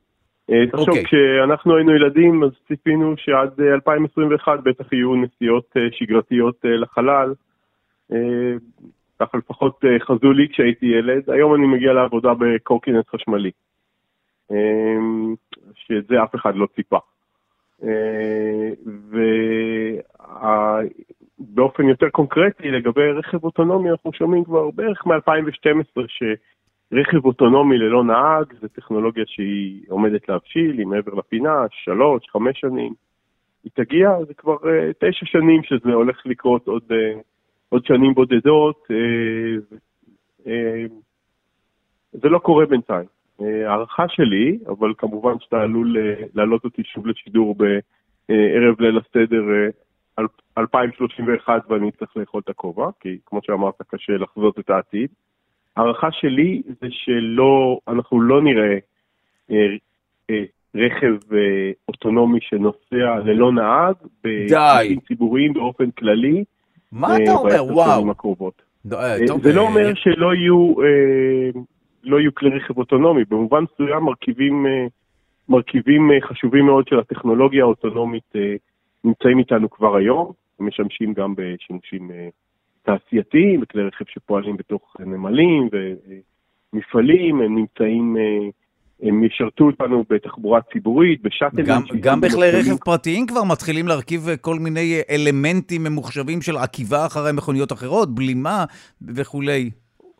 [0.71, 1.03] תחשוב, אוקיי.
[1.05, 7.33] כשאנחנו היינו ילדים, אז ציפינו שעד 2021 בטח יהיו נסיעות שגרתיות לחלל.
[9.19, 11.29] ככה לפחות חזו לי כשהייתי ילד.
[11.29, 13.51] היום אני מגיע לעבודה בקורקינט חשמלי.
[15.75, 16.97] שאת זה אף אחד לא ציפה.
[17.83, 18.69] אה,
[21.39, 28.53] ובאופן יותר קונקרטי לגבי רכב אוטונומי, אנחנו שומעים כבר בערך מ-2012 שרכב אוטונומי ללא נהג
[28.61, 32.93] זה טכנולוגיה שהיא עומדת להבשיל, היא מעבר לפינה, שלוש, חמש שנים.
[33.63, 36.95] היא תגיע, זה כבר uh, תשע שנים שזה הולך לקרות עוד, uh,
[37.69, 38.87] עוד שנים בודדות.
[42.11, 43.16] זה לא קורה בינתיים.
[43.41, 49.43] אה, הערכה שלי, אבל כמובן שאתה עלול אה, להעלות אותי שוב לשידור בערב ליל הסדר
[50.57, 55.09] 2031 אה, ואני צריך לאכול את הכובע, כי כמו שאמרת, קשה לחזות את העתיד.
[55.77, 58.77] הערכה שלי זה שלא, אנחנו לא נראה
[60.75, 61.15] רכב
[61.87, 64.95] אוטונומי שנוסע ללא נהג, די.
[65.07, 66.43] ציבוריים באופן כללי.
[66.91, 67.63] מה אתה אומר?
[67.63, 68.11] וואו.
[68.11, 68.61] הקרובות.
[68.83, 70.73] זה לא אומר שלא יהיו
[72.07, 73.23] לא יהיו כלי רכב אוטונומי.
[73.29, 74.85] במובן מסוים מרכיבים, אה,
[75.49, 78.55] מרכיבים אה, חשובים מאוד של הטכנולוגיה האוטונומית אה,
[79.03, 82.11] נמצאים איתנו כבר היום, הם משמשים גם בשימושים
[82.83, 85.69] תעשייתיים, בכלי רכב שפועלים בתוך נמלים
[86.73, 88.15] ומפעלים, הם נמצאים...
[89.03, 91.65] הם ישרתו אותנו בתחבורה ציבורית, בשאטלים.
[91.65, 97.31] גם, גם בכלי רכב פרטיים כבר מתחילים להרכיב כל מיני אלמנטים ממוחשבים של עקיבה אחרי
[97.33, 98.65] מכוניות אחרות, בלימה
[99.01, 99.69] וכולי.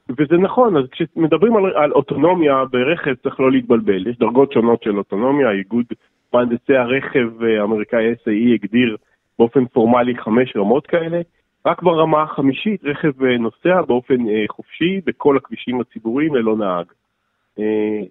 [0.10, 4.98] וזה נכון, אז כשמדברים על, על אוטונומיה ברכב צריך לא להתבלבל, יש דרגות שונות של
[4.98, 5.86] אוטונומיה, איגוד
[6.34, 8.98] מהנדסי הרכב האמריקאי SAE הגדיר
[9.40, 11.22] באופן פורמלי חמש רמות כאלה,
[11.66, 16.86] רק ברמה החמישית רכב אה, נוסע באופן אה, חופשי בכל הכבישים הציבוריים ללא נהג.
[17.60, 18.02] אה,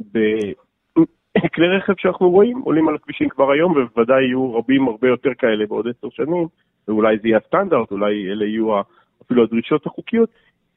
[0.00, 5.66] בכלי רכב שאנחנו רואים עולים על הכבישים כבר היום, ובוודאי יהיו רבים הרבה יותר כאלה
[5.66, 6.46] בעוד עשר שנים,
[6.88, 8.80] ואולי זה יהיה הסטנדרט, אולי אלה יהיו
[9.22, 10.28] אפילו הדרישות החוקיות.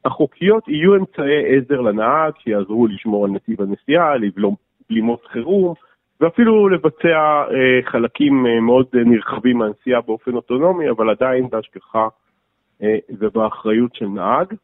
[0.06, 4.54] החוקיות יהיו אמצעי עזר לנהג שיעזרו לשמור על נתיב הנסיעה, לבלום
[4.90, 5.74] בלימות חירום,
[6.20, 12.08] ואפילו לבצע אה, חלקים אה, מאוד אה, נרחבים מהנסיעה באופן אוטונומי, אבל עדיין בהשגחה
[12.82, 14.54] אה, ובאחריות של נהג.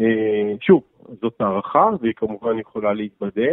[0.00, 0.82] אה, שוב,
[1.20, 3.52] זאת הערכה, והיא כמובן יכולה להתבדה.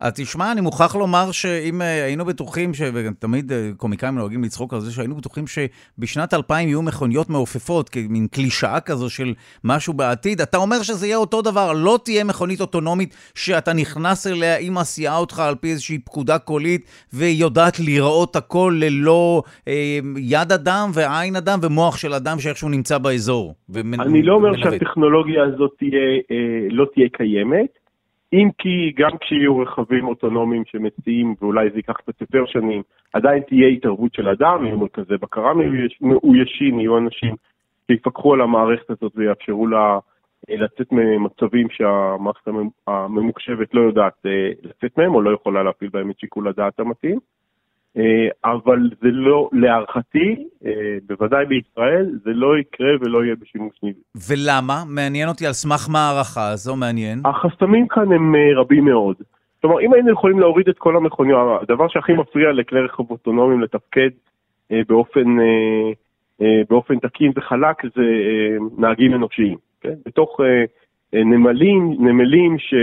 [0.00, 4.80] אז תשמע, אני מוכרח לומר שאם אה, היינו בטוחים, ותמיד אה, קומיקאים נוהגים לצחוק על
[4.80, 10.56] זה, שהיינו בטוחים שבשנת 2000 יהיו מכוניות מעופפות, כמין קלישאה כזו של משהו בעתיד, אתה
[10.56, 15.40] אומר שזה יהיה אותו דבר, לא תהיה מכונית אוטונומית שאתה נכנס אליה, היא מסיעה אותך
[15.40, 21.58] על פי איזושהי פקודה קולית, והיא יודעת לראות הכל ללא אה, יד אדם ועין אדם
[21.62, 23.54] ומוח של אדם שאיכשהו נמצא באזור.
[23.68, 24.00] ומנ...
[24.00, 24.72] אני לא אומר ומנווט.
[24.72, 25.90] שהטכנולוגיה הזאת תהיה,
[26.30, 27.85] אה, לא תהיה קיימת.
[28.32, 33.68] אם כי גם כשיהיו רכבים אוטונומיים שמציעים, ואולי זה ייקח קצת יותר שנים, עדיין תהיה
[33.68, 35.52] התערבות של אדם, יהיו מרכזי בקרה
[36.00, 37.34] מאוישים, יהיו אנשים
[37.86, 39.98] שיפקחו על המערכת הזאת ויאפשרו לה
[40.50, 42.48] אה, לצאת ממצבים שהמערכת
[42.86, 47.18] הממוחשבת לא יודעת אה, לצאת מהם, או לא יכולה להפעיל בהם את שיקול הדעת המתאים.
[47.98, 54.00] אה, אבל זה לא, להערכתי, אה, בוודאי בישראל, זה לא יקרה ולא יהיה בשימוש ניבי.
[54.28, 54.82] ולמה?
[54.88, 57.18] מעניין אותי על סמך מה הערכה הזו, מעניין.
[57.24, 59.16] החסמים כאן הם אה, רבים מאוד.
[59.60, 64.10] כלומר, אם היינו יכולים להוריד את כל המכוניות, הדבר שהכי מפריע לכלי רכב אוטונומיים לתפקד
[64.88, 65.36] באופן,
[66.70, 68.02] באופן תקין וחלק זה
[68.78, 69.56] נהגים אנושיים.
[69.80, 69.94] כן?
[70.06, 70.40] בתוך
[71.12, 72.74] נמלים, נמלים ש...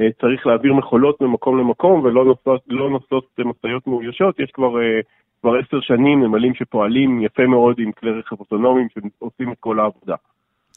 [0.00, 5.00] אה, צריך להעביר מכולות ממקום למקום ולא נוסעות, לא נוסעות משאיות מאוישות, יש כבר, אה,
[5.40, 10.14] כבר עשר שנים נמלים שפועלים יפה מאוד עם כלי רכב אוטונומיים שעושים את כל העבודה.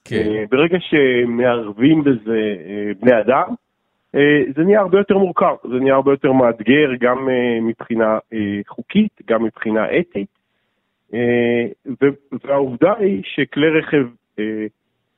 [0.05, 0.15] כן.
[0.15, 2.55] אה, ברגע שמערבים בזה
[2.99, 3.47] בני אדם,
[4.55, 7.27] זה נהיה הרבה יותר מורכב, זה נהיה הרבה יותר מאתגר גם
[7.61, 8.17] מבחינה
[8.67, 10.27] חוקית, גם מבחינה אתית,
[12.43, 14.07] והעובדה היא שכלי רכב,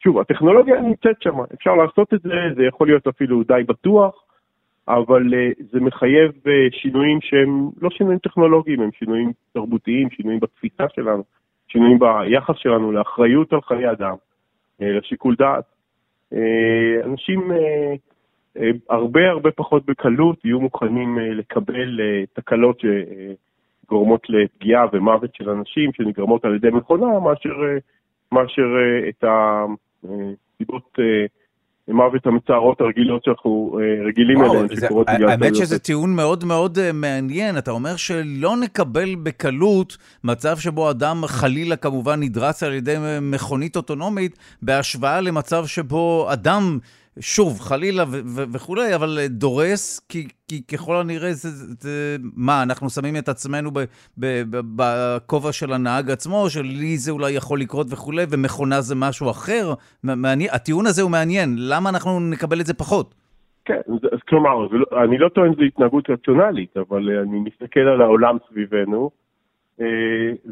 [0.08, 4.24] שוב, הטכנולוגיה נמצאת שם, אפשר לעשות את זה, זה יכול להיות אפילו די בטוח,
[4.88, 5.24] אבל
[5.72, 6.32] זה מחייב
[6.72, 11.24] שינויים שהם לא שינויים טכנולוגיים, הם שינויים תרבותיים, שינויים בתפיסה שלנו,
[11.68, 14.16] שינויים ביחס שלנו לאחריות על חיי אדם,
[14.80, 15.64] לשיקול דעת.
[17.04, 17.52] אנשים
[18.90, 22.00] הרבה הרבה פחות בקלות יהיו מוכנים לקבל
[22.34, 22.82] תקלות
[23.86, 27.56] שגורמות לפגיעה ומוות של אנשים שנגרמות על ידי מכונה, מאשר,
[28.32, 28.68] מאשר
[29.10, 29.24] את
[30.04, 30.98] הסיבות
[31.88, 35.30] מוות המצערות הרגילות שאנחנו רגילים אליהן שקורות בגלל...
[35.30, 41.76] האמת שזה טיעון מאוד מאוד מעניין, אתה אומר שלא נקבל בקלות מצב שבו אדם חלילה
[41.76, 46.80] כמובן נדרס על ידי מכונית אוטונומית, בהשוואה למצב שבו אדם...
[47.20, 48.04] שוב, חלילה
[48.54, 51.50] וכולי, אבל דורס, כי, כי ככל הנראה זה,
[51.80, 52.18] זה...
[52.36, 53.70] מה, אנחנו שמים את עצמנו
[54.76, 59.74] בכובע של הנהג עצמו, שלי זה אולי יכול לקרות וכולי, ומכונה זה משהו אחר?
[60.04, 63.14] מעניין, הטיעון הזה הוא מעניין, למה אנחנו נקבל את זה פחות?
[63.66, 68.38] כן, אז כלומר, לא, אני לא טוען שזו התנהגות רציונלית, אבל אני מסתכל על העולם
[68.50, 69.10] סביבנו,
[69.82, 69.86] אה,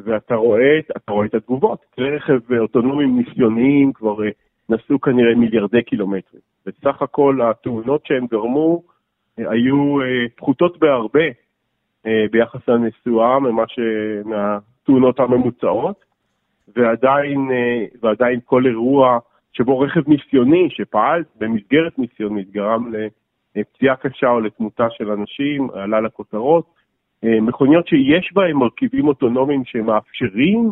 [0.04, 1.80] ואתה רואה, רואה את התגובות.
[1.96, 4.30] כלי רכב אוטונומיים ניסיוניים כבר אה,
[4.70, 6.55] נסעו כנראה מיליארדי קילומטרים.
[6.66, 8.82] בסך הכל התאונות שהם גרמו
[9.40, 11.26] אה, היו אה, פחותות בהרבה
[12.06, 13.64] אה, ביחס לנסועה ממה
[14.26, 16.06] מהתאונות הממוצעות,
[16.76, 17.50] ועדיין,
[18.02, 19.20] ועדיין כל אירוע
[19.54, 22.92] שבו רכב ניסיוני שפעל במסגרת ניסיונית גרם
[23.56, 26.66] לפציעה קשה או לתמותה של אנשים, עלה לכותרות.
[27.24, 30.72] מכוניות שיש בהן מרכיבים אוטונומיים שמאפשרים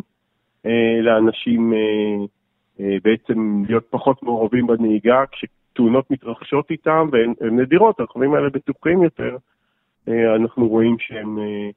[1.02, 1.72] לאנשים
[2.78, 5.24] בעצם להיות פחות מעורבים בנהיגה.
[5.74, 9.36] תאונות מתרחשות איתם, והן נדירות, הרכבים האלה בטוחים יותר,
[10.08, 11.38] אה, אנחנו רואים שהם...
[11.38, 11.70] אה,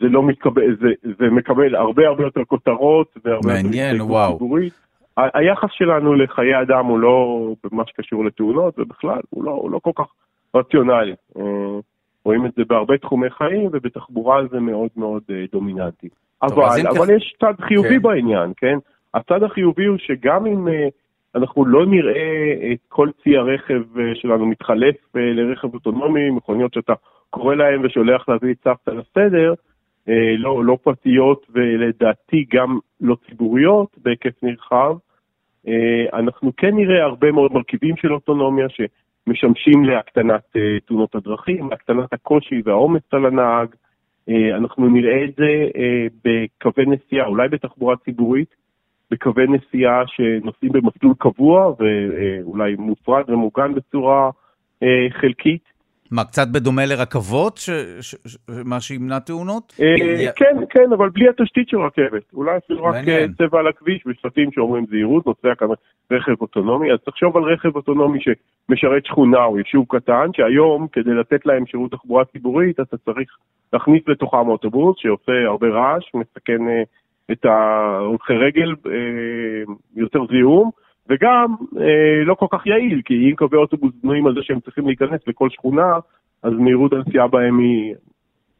[0.00, 4.32] זה לא מתקבל, זה, זה מקבל הרבה הרבה יותר כותרות והרבה מעניין, יותר וואו.
[4.32, 4.72] ציבורית.
[5.16, 9.90] היחס שלנו לחיי אדם הוא לא במה שקשור לתאונות, ובכלל, הוא לא, הוא לא כל
[9.94, 10.06] כך
[10.54, 11.14] רציונלי.
[11.38, 11.42] אה,
[12.24, 16.08] רואים את זה בהרבה תחומי חיים, ובתחבורה זה מאוד מאוד דומיננטי.
[16.48, 17.12] טוב, אבל, אבל כך...
[17.16, 18.02] יש צד חיובי כן.
[18.02, 18.78] בעניין, כן?
[19.14, 20.68] הצד החיובי הוא שגם אם
[21.34, 26.92] אנחנו לא נראה את כל צי הרכב אה, שלנו מתחלף אה, לרכב אוטונומי, מכוניות שאתה
[27.30, 29.54] קורא להם ושולח להביא את סבתא לסדר,
[30.08, 34.96] אה, לא, לא פרטיות ולדעתי גם לא ציבוריות בהיקף נרחב.
[36.12, 43.02] אנחנו כן נראה הרבה מאוד מרכיבים של אוטונומיה שמשמשים להקטנת תאונות הדרכים, להקטנת הקושי והעומס
[43.10, 43.68] על הנהג.
[44.54, 45.68] אנחנו נראה את זה
[46.24, 48.54] בקווי נסיעה, אולי בתחבורה ציבורית,
[49.14, 54.30] בקווי נסיעה שנוסעים במסלול קבוע ואולי מופרד ומוגן בצורה
[54.82, 55.74] אה, חלקית.
[56.10, 57.70] מה, קצת בדומה לרכבות, ש...
[58.00, 58.14] ש...
[58.26, 58.36] ש...
[58.64, 59.72] מה שימנע תאונות?
[59.80, 62.22] אה, כן, כן, אבל בלי התשתית של רכבת.
[62.32, 65.68] אולי אפילו רק אה, צבע על הכביש ושלטים שאומרים זהירות, נוסע כאן
[66.10, 66.92] רכב אוטונומי.
[66.92, 71.90] אז תחשוב על רכב אוטונומי שמשרת שכונה או יישוב קטן, שהיום, כדי לתת להם שירות
[71.90, 73.28] תחבורה ציבורית, אתה צריך
[73.72, 76.82] להכניס לתוכם אוטובוס שעושה הרבה רעש, מסכן אה,
[77.32, 80.70] את ההולכי רגל, אה, יותר זיהום,
[81.08, 84.86] וגם אה, לא כל כך יעיל, כי אם קווי אוטובוס בנויים על זה שהם צריכים
[84.86, 85.98] להיכנס לכל שכונה,
[86.42, 87.94] אז מהירות הנסיעה בהם היא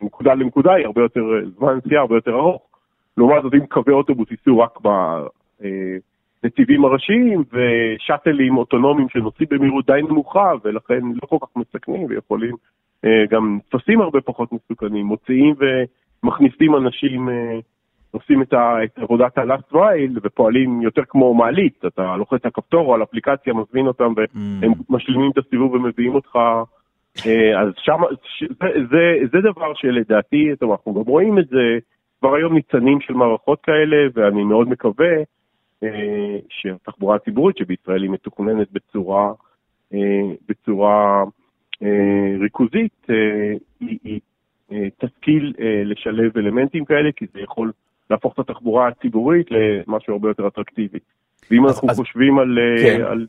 [0.02, 1.20] מנקודה לנקודה, היא הרבה יותר,
[1.58, 2.62] זמן נסיעה הרבה יותר ארוך.
[3.16, 4.78] לעומת זאת, אם קווי אוטובוס ייסעו רק
[6.42, 12.54] בנתיבים הראשיים, ושאטלים אוטונומיים שנוסעים במהירות די נמוכה, ולכן לא כל כך מסכנים, ויכולים
[13.04, 15.54] אה, גם תפסים הרבה פחות מסוכנים, מוציאים
[16.22, 17.28] ומכניסים אנשים
[18.14, 22.86] עושים את, ה, את עבודת ה-last mile ופועלים יותר כמו מעלית, אתה לוחץ על הכפתור
[22.86, 24.84] או על אפליקציה, מזמין אותם והם mm.
[24.88, 26.38] משלימים את הסיבוב ומביאים אותך,
[27.26, 28.00] אה, אז שם,
[28.40, 31.78] זה, זה, זה דבר שלדעתי, טוב, אנחנו גם רואים את זה,
[32.20, 35.16] כבר היום ניצנים של מערכות כאלה, ואני מאוד מקווה
[35.82, 39.32] אה, שהתחבורה הציבורית שבישראל היא מתוכננת בצורה,
[39.94, 39.98] אה,
[40.48, 41.24] בצורה
[42.40, 43.06] ריכוזית,
[43.80, 44.20] היא, היא
[44.98, 45.52] תשכיל
[45.84, 47.72] לשלב אלמנטים כאלה, כי זה יכול
[48.10, 50.98] להפוך את התחבורה הציבורית למשהו הרבה יותר אטרקטיבי.
[51.50, 53.04] ואם אנחנו אז, חושבים על, אה, כן.
[53.04, 53.26] על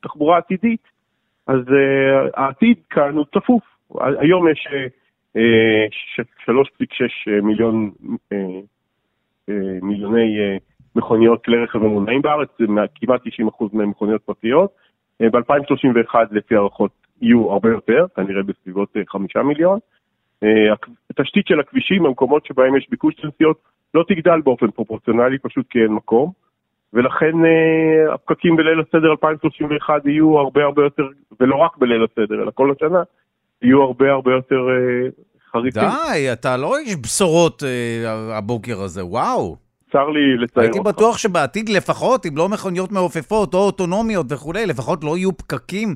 [0.00, 0.82] תחבורה עתידית,
[1.46, 3.62] אז uh, העתיד כאן הוא צפוף.
[4.00, 4.68] היום יש
[5.36, 5.40] uh,
[6.50, 8.34] 3.6 מיליון, uh,
[9.50, 9.52] uh,
[9.82, 10.60] מיליוני uh,
[10.96, 12.64] מכוניות כלי רכב ממונעים בארץ, זה
[12.94, 14.70] כמעט 90% מהמכוניות פרטיות.
[15.22, 16.90] Uh, ב-2031 לפי הערכות
[17.22, 19.78] יהיו הרבה יותר, כנראה בסביבות uh, 5 מיליון.
[20.44, 23.58] Uh, התשתית של הכבישים, המקומות שבהם יש ביקוש של נסיעות,
[23.94, 26.32] לא תגדל באופן פרופורציונלי, פשוט כי אין מקום,
[26.92, 31.02] ולכן אה, הפקקים בליל הסדר 2031 יהיו הרבה הרבה יותר
[31.40, 33.02] ולא רק בליל הסדר, אלא כל השנה,
[33.62, 34.60] יהיו הרבה הרבה יותר
[35.52, 35.82] חריפים.
[35.82, 37.62] די, אתה לא איש בשורות
[38.32, 39.67] הבוקר הזה, וואו.
[39.92, 40.76] צר לי לצייר אותך.
[40.76, 45.94] הייתי בטוח שבעתיד לפחות, אם לא מכוניות מעופפות או אוטונומיות וכולי, לפחות לא יהיו פקקים,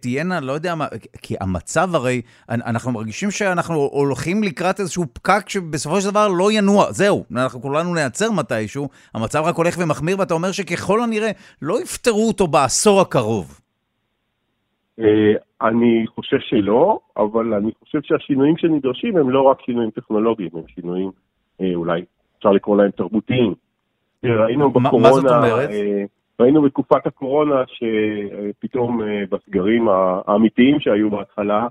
[0.00, 0.86] תהיינה, לא יודע מה,
[1.22, 6.92] כי המצב הרי, אנחנו מרגישים שאנחנו הולכים לקראת איזשהו פקק שבסופו של דבר לא ינוע,
[6.92, 11.30] זהו, אנחנו כולנו נעצר מתישהו, המצב רק הולך ומחמיר, ואתה אומר שככל הנראה
[11.62, 13.60] לא יפתרו אותו בעשור הקרוב.
[15.00, 15.32] אה,
[15.68, 21.10] אני חושב שלא, אבל אני חושב שהשינויים שנדרשים הם לא רק שינויים טכנולוגיים, הם שינויים
[21.60, 22.04] אה, אולי
[22.38, 23.54] אפשר לקרוא להם תרבותיים.
[24.24, 25.70] ראינו בקורונה, מה זאת אומרת?
[25.70, 26.04] אה,
[26.40, 29.88] ראינו בתקופת הקורונה שפתאום אה, בסגרים
[30.26, 31.66] האמיתיים שהיו בהתחלה,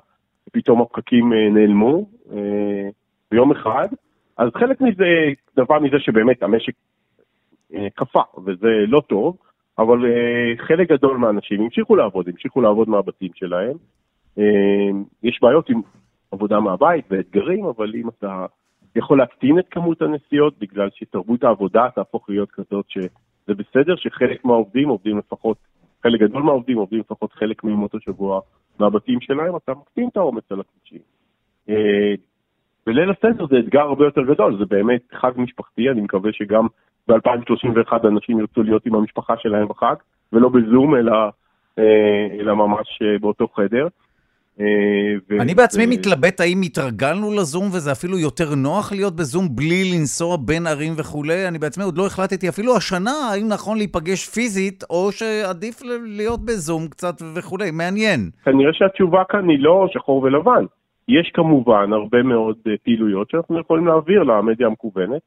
[0.52, 2.06] פתאום הפקקים אה, נעלמו
[3.32, 3.88] ביום אחד.
[4.38, 5.06] אז חלק מזה
[5.58, 6.74] נבע מזה שבאמת המשק
[7.96, 9.38] קפא, וזה לא טוב,
[9.80, 9.98] אבל
[10.58, 13.78] חלק גדול מהאנשים המשיכו לעבוד, המשיכו לעבוד מהבתים שלהם.
[15.24, 15.82] יש בעיות עם
[16.32, 18.46] עבודה מהבית ואתגרים, אבל אם אתה
[18.96, 24.90] יכול להקטין את כמות הנסיעות, בגלל שתרבות העבודה תהפוך להיות כזאת שזה בסדר שחלק מהעובדים
[24.90, 25.58] עובדים לפחות,
[26.04, 28.40] חלק גדול מהעובדים עובדים לפחות חלק מימות השבוע
[28.80, 31.00] מהבתים שלהם, אתה מקטין את העומס על הכבישים.
[31.70, 32.14] אה,
[32.86, 36.68] בליל הסדר זה אתגר הרבה יותר גדול, זה באמת חג משפחתי, אני מקווה שגם
[37.08, 39.96] ב-2031 אנשים ירצו להיות עם המשפחה שלהם בחג,
[40.34, 41.12] ולא בזום, אלא,
[41.80, 43.88] אה, אלא ממש אה, באותו חדר.
[44.62, 50.38] אה, אני בעצמי מתלבט האם התרגלנו לזום וזה אפילו יותר נוח להיות בזום בלי לנסוע
[50.46, 51.48] בין ערים וכולי.
[51.48, 56.88] אני בעצמי עוד לא החלטתי אפילו השנה האם נכון להיפגש פיזית או שעדיף להיות בזום
[56.88, 57.72] קצת וכולי.
[57.72, 58.20] מעניין.
[58.46, 60.66] כנראה שהתשובה כאן היא לא שחור ולבן.
[61.08, 65.22] יש כמובן הרבה מאוד אה, פעילויות שאנחנו יכולים להעביר למדיה המקוונת,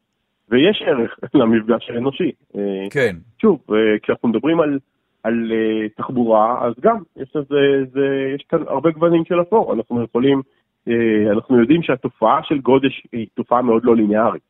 [0.49, 2.31] ויש ערך למפגש האנושי.
[2.57, 3.17] אה, כן.
[3.43, 3.61] שוב,
[4.03, 4.79] כשאנחנו מדברים על...
[5.23, 9.75] על uh, תחבורה, אז גם, יש, לזה, זה, יש כאן הרבה גוונים של אפור.
[9.75, 10.43] אנחנו יכולים,
[10.89, 10.93] uh,
[11.31, 14.43] אנחנו יודעים שהתופעה של גודש היא תופעה מאוד לא ליניארית.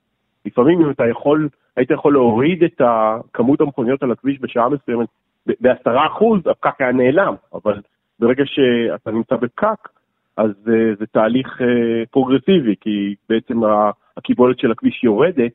[0.47, 2.81] לפעמים אם אתה יכול, היית יכול להוריד את
[3.33, 5.09] כמות המכוניות על הכביש בשעה מסוימת
[5.47, 7.81] בעשרה אחוז, הפקק היה נעלם, אבל
[8.19, 9.89] ברגע שאתה נמצא בפקק,
[10.37, 11.65] אז uh, זה תהליך uh,
[12.11, 13.61] פרוגרסיבי, כי בעצם
[14.17, 15.53] הקיבולת של הכביש יורדת,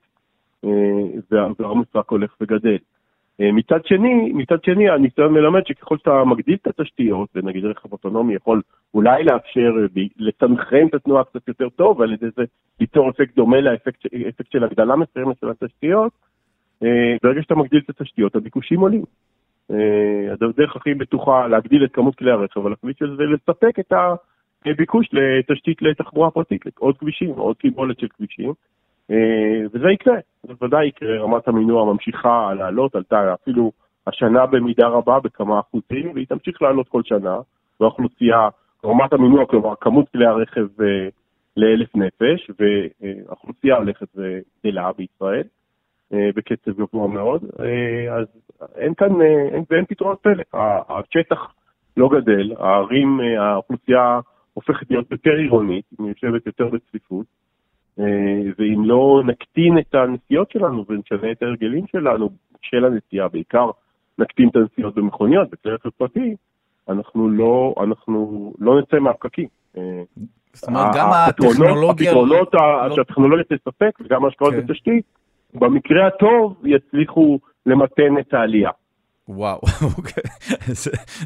[0.66, 0.70] אה,
[1.59, 2.78] והעומס רק הולך וגדל.
[3.41, 8.36] אה, מצד שני, מצד שני, הניסיון מלמד שככל שאתה מגדיל את התשתיות, ונגיד רכב אוטונומי
[8.36, 8.61] יכול
[8.93, 12.43] אולי לאפשר, אה, לסנכרן את התנועה קצת יותר טוב, ועל ידי זה
[12.79, 16.11] ליצור אפקט דומה לאפקט של הגדלה מסוימת של התשתיות,
[16.83, 19.03] אה, ברגע שאתה מגדיל את התשתיות, הביקושים עולים.
[20.31, 23.93] הדרך הכי בטוחה להגדיל את כמות כלי הרכב על הכביש הזה ולספק את
[24.65, 28.53] הביקוש לתשתית לתחבורה פרטית, עוד כבישים, עוד קיבולת של כבישים.
[29.12, 33.72] אה, וזה יקרה, זה ודאי יקרה, רמת המינוע ממשיכה לעלות, עלתה אפילו
[34.08, 37.38] השנה במידה רבה בכמה אחוזים, והיא תמשיך לעלות כל שנה,
[37.80, 38.49] והאוכלוסייה,
[38.86, 41.08] רמת המינוע, כלומר כמות כלי הרכב אה,
[41.58, 45.43] לאלף נפש, והאוכלוסייה הולכת וגדלה בישראל
[46.14, 47.43] אה, בקצב גבוה מאוד,
[48.12, 48.28] אז
[48.76, 50.43] אין כאן, אין, ואין פתרונות פלא,
[50.89, 51.53] השטח
[51.97, 54.20] לא גדל, הערים, האוכלוסייה
[54.53, 57.26] הופכת להיות יותר עירונית, היא יושבת יותר בצפיפות,
[58.58, 62.30] ואם לא נקטין את הנסיעות שלנו ונשנה את ההרגלים שלנו
[62.62, 63.70] של הנסיעה, בעיקר
[64.18, 66.36] נקטין את הנסיעות במכוניות, בכלי רכב פרטי,
[66.89, 69.48] אנחנו לא, אנחנו לא נצא מהפקקים.
[69.78, 70.02] אה,
[70.54, 72.12] זאת אומרת, גם הטכנולוגיה...
[72.12, 74.68] הפתרונות לא- שהטכנולוגיה תספק וגם ההשקעות כן.
[74.68, 75.06] בתשתית,
[75.54, 78.70] במקרה הטוב יצליחו למתן את העלייה.
[79.28, 79.59] וואו,
[79.97, 80.23] אוקיי.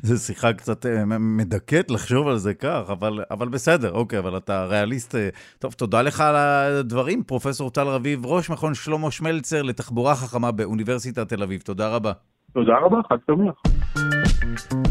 [0.04, 4.66] זו שיחה קצת אה, מדכאת לחשוב על זה כך, אבל, אבל בסדר, אוקיי, אבל אתה
[4.66, 5.16] ריאליסט.
[5.16, 5.30] אה,
[5.60, 11.30] טוב, תודה לך על הדברים, פרופ' טל רביב, ראש מכון שלמה שמלצר לתחבורה חכמה באוניברסיטת
[11.30, 11.62] תל אביב.
[11.62, 12.12] תודה רבה.
[12.54, 14.89] תודה רבה, חג שמח.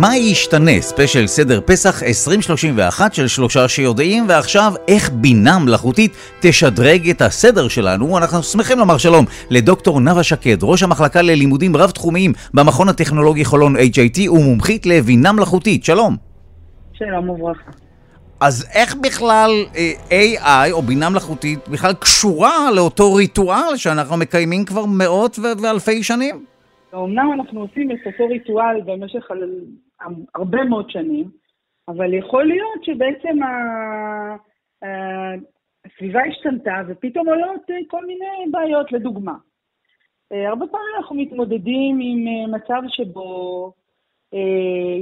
[0.00, 0.80] מה ישתנה?
[0.80, 8.18] ספיישל סדר פסח 2031 של שלושה שיודעים, ועכשיו איך בינה מלאכותית תשדרג את הסדר שלנו.
[8.18, 14.30] אנחנו שמחים לומר שלום לדוקטור נאוה שקד, ראש המחלקה ללימודים רב-תחומיים במכון הטכנולוגי חולון HIT
[14.30, 15.84] ומומחית לבינה מלאכותית.
[15.84, 16.16] שלום.
[16.92, 17.70] שלום וברכה.
[18.40, 24.84] אז איך בכלל אה, AI או בינה מלאכותית בכלל קשורה לאותו ריטואל שאנחנו מקיימים כבר
[24.86, 26.44] מאות ואלפי שנים?
[26.94, 29.30] אמנם אנחנו עושים את אותו ריטואל במשך
[30.34, 31.30] הרבה מאוד שנים,
[31.88, 33.38] אבל יכול להיות שבעצם
[35.84, 39.34] הסביבה השתנתה ופתאום עולות אה, כל מיני בעיות, לדוגמה.
[40.32, 43.72] אה, הרבה פעמים אנחנו מתמודדים עם אה, מצב שבו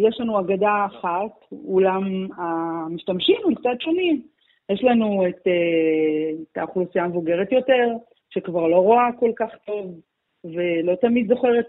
[0.03, 2.03] יש לנו אגדה אחת, אולם
[2.37, 4.23] המשתמשים מצד שני
[4.71, 5.47] יש לנו את,
[6.53, 7.89] את האוכלוסייה המבוגרת יותר,
[8.31, 10.01] שכבר לא רואה כל כך טוב,
[10.45, 11.67] ולא תמיד זוכרת,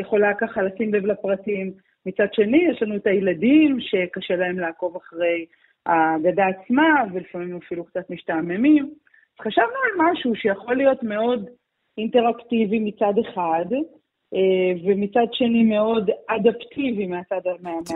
[0.00, 1.72] יכולה ככה לשים לב לפרטים.
[2.06, 5.46] מצד שני, יש לנו את הילדים שקשה להם לעקוב אחרי
[5.86, 8.94] האגדה עצמה, ולפעמים אפילו קצת משתעממים.
[9.42, 11.48] חשבנו על משהו שיכול להיות מאוד
[11.98, 13.78] אינטראקטיבי מצד אחד, אה,
[14.86, 17.40] ומצד שני מאוד אדפטיבי מהצד...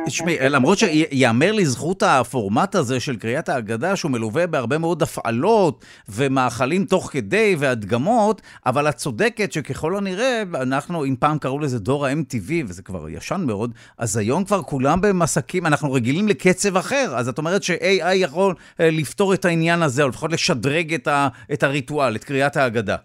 [0.07, 6.85] תשמעי, למרות שיאמר לזכות הפורמט הזה של קריאת ההגדה, שהוא מלווה בהרבה מאוד הפעלות ומאכלים
[6.85, 12.51] תוך כדי והדגמות, אבל את צודקת שככל הנראה, אנחנו, אם פעם קראו לזה דור ה-MTV,
[12.67, 17.39] וזה כבר ישן מאוד, אז היום כבר כולם במסקים, אנחנו רגילים לקצב אחר, אז את
[17.39, 20.95] אומרת ש-AI יכול אה, לפתור את העניין הזה, או לפחות לשדרג
[21.53, 22.97] את הריטואל, את קריאת ההגדה.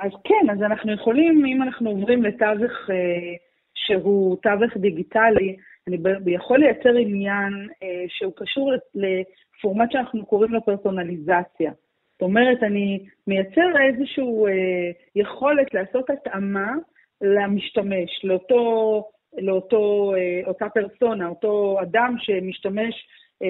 [0.00, 3.34] אז כן, אז אנחנו יכולים, אם אנחנו עוברים לתווך אה,
[3.74, 5.56] שהוא תווך דיגיטלי,
[5.88, 5.96] אני
[6.26, 11.72] יכול לייצר עניין אה, שהוא קשור לפורמט שאנחנו קוראים לו פרסונליזציה.
[12.12, 16.72] זאת אומרת, אני מייצר איזושהי אה, יכולת לעשות התאמה
[17.20, 19.04] למשתמש, לאותו,
[19.38, 22.94] לאותו, אה, אותה פרסונה, אותו אדם שמשתמש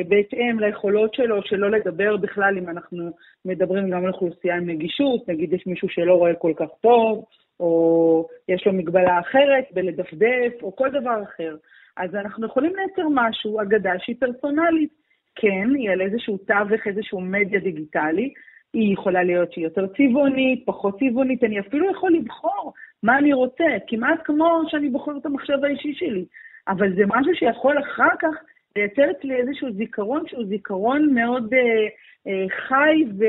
[0.09, 3.11] בהתאם ליכולות שלו, שלא לדבר בכלל אם אנחנו
[3.45, 7.24] מדברים גם על אוכלוסייה עם נגישות, נגיד יש מישהו שלא רואה כל כך טוב,
[7.61, 11.57] או יש לו מגבלה אחרת בלדפדף, או כל דבר אחר.
[11.97, 14.91] אז אנחנו יכולים לייצר משהו, אגדה שהיא פרסונלית.
[15.34, 18.32] כן, היא על איזשהו תווך, איזשהו מדיה דיגיטלי,
[18.74, 22.72] היא יכולה להיות שהיא יותר צבעונית, פחות צבעונית, אני אפילו יכול לבחור
[23.03, 26.24] מה אני רוצה, כמעט כמו שאני בוחר את המחשב האישי שלי.
[26.68, 28.34] אבל זה משהו שיכול אחר כך
[28.76, 31.58] לייצר אצלי איזשהו זיכרון שהוא זיכרון מאוד אה,
[32.26, 33.24] אה, חי ו,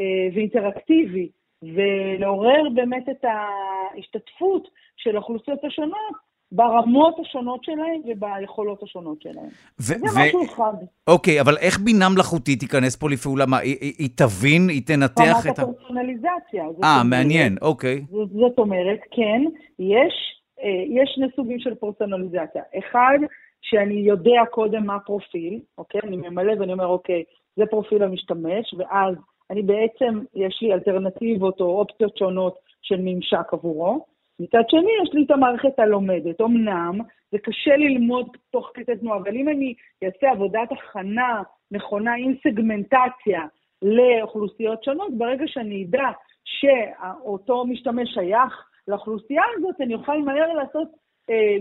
[0.00, 1.28] אה, ואינטראקטיבי,
[1.62, 9.48] ולעורר באמת את ההשתתפות של האוכלוסיות השונות ברמות השונות שלהם וביכולות השונות שלהם.
[9.80, 10.72] ו- זה ו- משהו אחד.
[11.06, 13.46] אוקיי, אבל איך בינה מלאכותית תיכנס פה לפעולה?
[13.46, 15.62] מה, היא, היא, היא תבין, היא תנתח את ה...
[15.62, 16.64] רמת הפרסונליזציה.
[16.84, 18.04] אה, מעניין, אוקיי.
[18.10, 19.42] זאת, זאת אומרת, כן,
[19.78, 20.14] יש,
[20.62, 22.62] אה, יש שני סוגים של פרסונליזציה.
[22.78, 23.18] אחד,
[23.62, 26.00] שאני יודע קודם מה הפרופיל, אוקיי?
[26.04, 27.24] אני ממלא ואני אומר, אוקיי,
[27.56, 29.14] זה פרופיל המשתמש, ואז
[29.50, 34.04] אני בעצם, יש לי אלטרנטיבות או אופציות שונות של ממשק עבורו.
[34.40, 36.40] מצד שני, יש לי את המערכת הלומדת.
[36.40, 36.98] אמנם
[37.32, 43.42] זה קשה ללמוד תוך כדי תנועה, אבל אם אני אעשה עבודת הכנה נכונה עם סגמנטציה
[43.82, 46.10] לאוכלוסיות שונות, ברגע שאני אדע
[46.44, 50.88] שאותו משתמש שייך לאוכלוסייה הזאת, אני אוכל מהר לעשות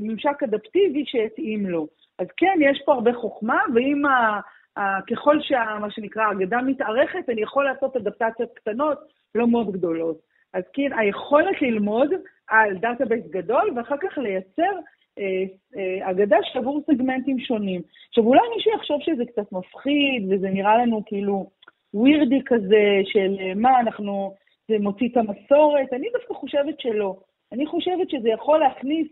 [0.01, 1.88] ממשק אדפטיבי שיתאים לו.
[2.20, 4.39] אז כן, יש פה הרבה חוכמה, ואם ה,
[4.78, 8.97] ה, ככל שמה שנקרא ההגדה מתארכת, אני יכול לעשות אדפטציות קטנות,
[9.36, 10.18] לא מאוד גדולות.
[10.53, 12.09] אז כן, היכולת ללמוד
[12.47, 14.72] על database גדול, ואחר כך לייצר
[15.20, 15.43] אה,
[15.78, 17.82] אה, הגדה שעבור סגמנטים שונים.
[18.09, 21.49] עכשיו, אולי מישהו יחשוב שזה קצת מפחיד, וזה נראה לנו כאילו
[21.94, 24.36] weirdy כזה, של אה, מה, אנחנו,
[24.68, 25.93] זה מוציא את המסורת.
[25.93, 27.20] אני דווקא חושבת שלא.
[27.51, 29.07] אני חושבת שזה יכול להכניס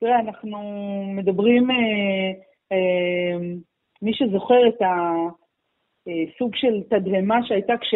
[0.00, 0.58] תראה, אנחנו
[1.16, 1.76] מדברים, אה,
[2.72, 3.38] אה,
[4.02, 7.94] מי שזוכר את הסוג של תדהמה שהייתה כש...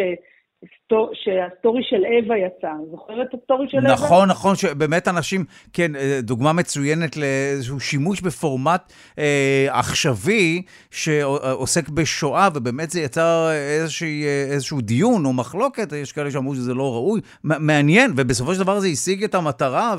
[1.13, 2.71] שהסטורי של אווה יצא.
[2.91, 3.93] זוכר את הסטורי של אווה?
[3.93, 12.47] נכון, נכון, שבאמת אנשים, כן, אה, דוגמה מצוינת לאיזשהו שימוש בפורמט אה, עכשווי שעוסק בשואה,
[12.55, 13.49] ובאמת זה יצר
[13.81, 17.21] איזושהי, איזשהו דיון או מחלוקת, יש כאלה שאמרו שזה לא ראוי.
[17.43, 19.95] מעניין, ובסופו של דבר זה השיג את המטרה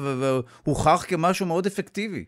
[0.66, 2.24] והוכח כמשהו מאוד אפקטיבי.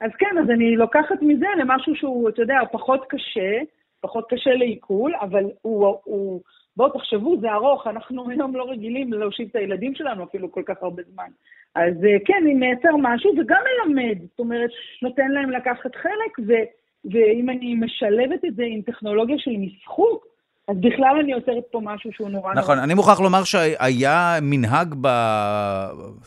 [0.00, 3.52] אז כן, אז אני לוקחת מזה למשהו שהוא, אתה יודע, פחות קשה,
[4.00, 5.96] פחות קשה לעיכול, אבל הוא...
[6.04, 6.40] הוא
[6.76, 10.82] בואו תחשבו, זה ארוך, אנחנו היום לא רגילים להושיב את הילדים שלנו אפילו כל כך
[10.82, 11.28] הרבה זמן.
[11.74, 14.70] אז אה, כן, אני מייצר משהו וגם מלמד, זאת אומרת,
[15.02, 16.52] נותן להם לקחת חלק, ו,
[17.04, 20.26] ואם אני משלבת את זה עם טכנולוגיה של משחוק,
[20.68, 22.84] אז בכלל אני יוצרת פה משהו שהוא נורא נכון, נורא...
[22.84, 25.08] אני מוכרח לומר שהיה מנהג, ב...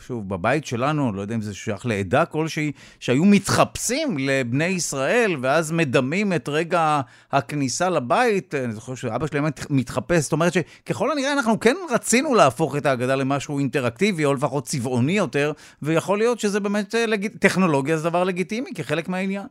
[0.06, 5.72] שוב, בבית שלנו, לא יודע אם זה שייך לעדה כלשהי, שהיו מתחפשים לבני ישראל, ואז
[5.72, 7.00] מדמים את רגע
[7.32, 8.54] הכניסה לבית.
[8.54, 12.86] אני זוכר שאבא שלי היה מתחפש, זאת אומרת שככל הנראה אנחנו כן רצינו להפוך את
[12.86, 17.28] ההגדה למשהו אינטראקטיבי, או לפחות צבעוני יותר, ויכול להיות שזה באמת, אה, לג...
[17.38, 19.46] טכנולוגיה זה דבר לגיטימי, כחלק מהעניין.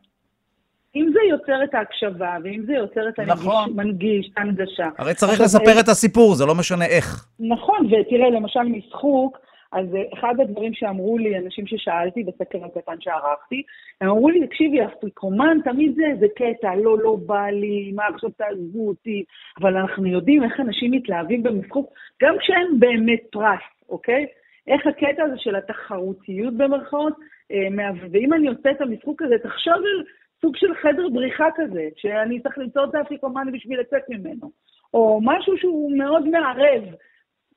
[0.96, 3.70] אם זה יוצר את ההקשבה, ואם זה יוצר את נכון.
[3.70, 4.90] המנגיש, ההנגשה.
[4.98, 7.26] הרי צריך לספר אה, את הסיפור, זה לא משנה איך.
[7.40, 9.38] נכון, ותראה, למשל משחוק,
[9.72, 13.64] אז אה, אחד הדברים שאמרו לי, אנשים ששאלתי בסקר הקטן שערכתי,
[14.02, 18.30] הם אמרו לי, תקשיבי, אפריקומן תמיד זה איזה קטע, לא, לא בא לי, מה עכשיו
[18.30, 19.24] תעזבו אותי,
[19.62, 23.60] אבל אנחנו יודעים איך אנשים מתלהבים במשחוק, גם כשאין באמת פרס,
[23.90, 24.26] אוקיי?
[24.68, 27.14] איך הקטע הזה של התחרותיות במרכאות,
[27.52, 30.04] אה, ואם אני עושה את המשחוק הזה, תחשוב על
[30.42, 34.52] סוג של חדר בריחה כזה, שאני צריך למצוא את האפיקומני בשביל לצאת ממנו,
[34.94, 36.84] או משהו שהוא מאוד מערב.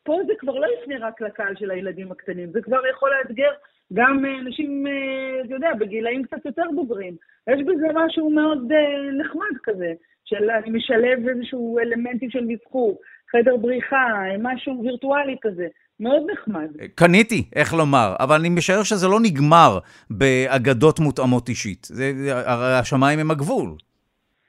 [0.04, 3.50] פה זה כבר לא יפנה רק לקהל של הילדים הקטנים, זה כבר יכול לאתגר
[3.92, 7.16] גם אה, אנשים, אה, אתה יודע, בגילאים קצת יותר בוגרים.
[7.50, 9.92] יש בזה משהו מאוד אה, נחמד כזה,
[10.24, 12.98] של אני משלב איזשהו אלמנטים של מסחור,
[13.32, 14.06] חדר בריחה,
[14.38, 15.66] משהו וירטואלי כזה.
[16.00, 16.68] מאוד נחמד.
[16.94, 19.78] קניתי, איך לומר, אבל אני משער שזה לא נגמר
[20.10, 21.84] באגדות מותאמות אישית.
[21.84, 22.12] זה,
[22.46, 23.70] הרי השמיים הם הגבול.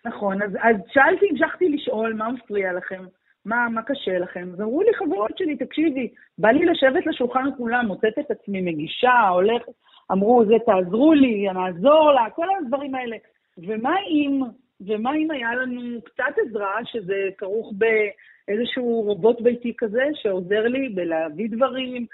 [0.05, 3.03] נכון, אז, אז שאלתי, המשכתי לשאול, מה מפריע לכם?
[3.45, 4.49] מה, מה קשה לכם?
[4.53, 6.07] אז אמרו לי חברות שלי, תקשיבי,
[6.37, 9.71] בא לי לשבת לשולחן כולם, מוצאת את עצמי מגישה, הולכת,
[10.11, 13.17] אמרו, זה תעזרו לי, נעזור לה, כל הדברים האלה.
[13.57, 14.41] ומה אם,
[14.87, 21.49] ומה אם היה לנו קצת עזרה, שזה כרוך באיזשהו רובוט ביתי כזה, שעוזר לי בלהביא
[21.51, 22.05] דברים,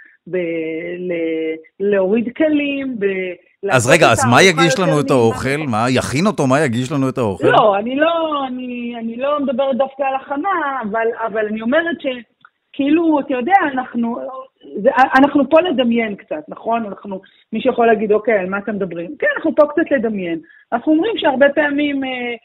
[1.80, 3.06] בלהוריד כלים, ב...
[3.72, 5.58] אז רגע, אז מה יגיש לנו את האוכל?
[5.68, 6.48] מה, יכין אותו?
[6.48, 7.48] מה יגיש לנו את האוכל?
[7.48, 13.20] לא, אני לא, אני, אני לא מדברת דווקא על הכנה, אבל, אבל אני אומרת שכאילו,
[13.20, 14.20] אתה יודע, אנחנו,
[14.82, 14.90] זה,
[15.20, 16.86] אנחנו פה לדמיין קצת, נכון?
[16.86, 17.22] אנחנו,
[17.54, 19.16] מי שיכול להגיד, אוקיי, על מה אתם מדברים?
[19.20, 20.40] כן, אנחנו פה קצת לדמיין.
[20.74, 22.36] אנחנו אומרים שהרבה פעמים אה,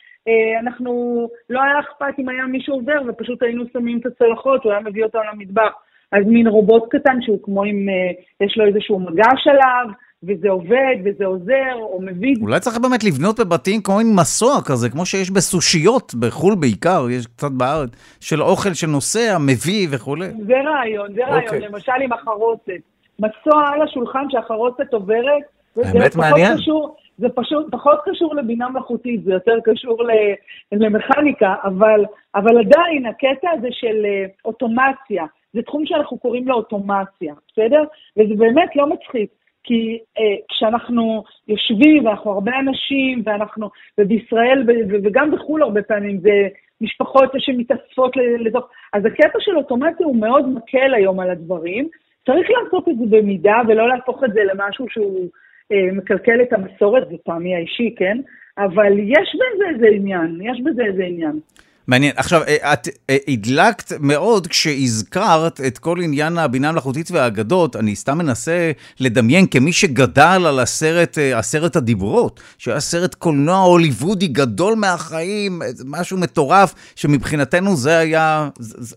[0.60, 4.80] אנחנו, לא היה אכפת אם היה מישהו עובר ופשוט היינו שמים את הצלחות, הוא היה
[4.80, 5.72] מביא אותם למטבח.
[6.12, 9.86] אז מין רובוט קטן שהוא כמו אם אה, יש לו איזשהו מגש עליו,
[10.22, 12.34] וזה עובד, וזה עוזר, או מביא...
[12.40, 17.26] אולי צריך באמת לבנות בבתים כמו עם מסוע כזה, כמו שיש בסושיות, בחו"ל בעיקר, יש
[17.26, 20.26] קצת בארץ, של אוכל שנוסע, מביא וכולי.
[20.46, 21.44] זה רעיון, זה רעיון, okay.
[21.44, 21.60] אוקיי.
[21.60, 22.82] למשל עם החרוצת.
[23.18, 25.42] מסוע על השולחן שהחרוצת עוברת,
[25.76, 26.56] באמת מעניין.
[26.56, 29.98] קשור, זה פשוט פחות קשור לבינה מלאכותית, זה יותר קשור
[30.72, 32.04] למכניקה, אבל,
[32.34, 37.84] אבל עדיין הקטע הזה של אה, אוטומציה, זה תחום שאנחנו קוראים לו אוטומציה, בסדר?
[38.16, 39.30] וזה באמת לא מצחיק.
[39.66, 44.64] כי אה, כשאנחנו יושבים, ואנחנו הרבה אנשים, ואנחנו, ובישראל,
[45.04, 46.48] וגם בחו"ל הרבה פעמים, זה
[46.80, 48.68] משפחות שמתאספות לתוך...
[48.92, 51.88] אז הקטע של אוטומציה הוא מאוד מקל היום על הדברים.
[52.26, 55.28] צריך לעשות את זה במידה, ולא להפוך את זה למשהו שהוא
[55.72, 58.18] מקלקל את המסורת, זה פעמי האישי, כן?
[58.58, 61.40] אבל יש בזה איזה עניין, יש בזה איזה עניין.
[61.86, 62.12] מעניין.
[62.16, 67.76] עכשיו, אה, את אה, הדלקת מאוד כשהזכרת את כל עניין הבינה המלאכותית והאגדות.
[67.76, 74.26] אני סתם מנסה לדמיין כמי שגדל על הסרט, אה, עשרת הדיברות, שהיה סרט קולנוע הוליוודי
[74.26, 78.48] גדול מהחיים, משהו מטורף, שמבחינתנו זה היה,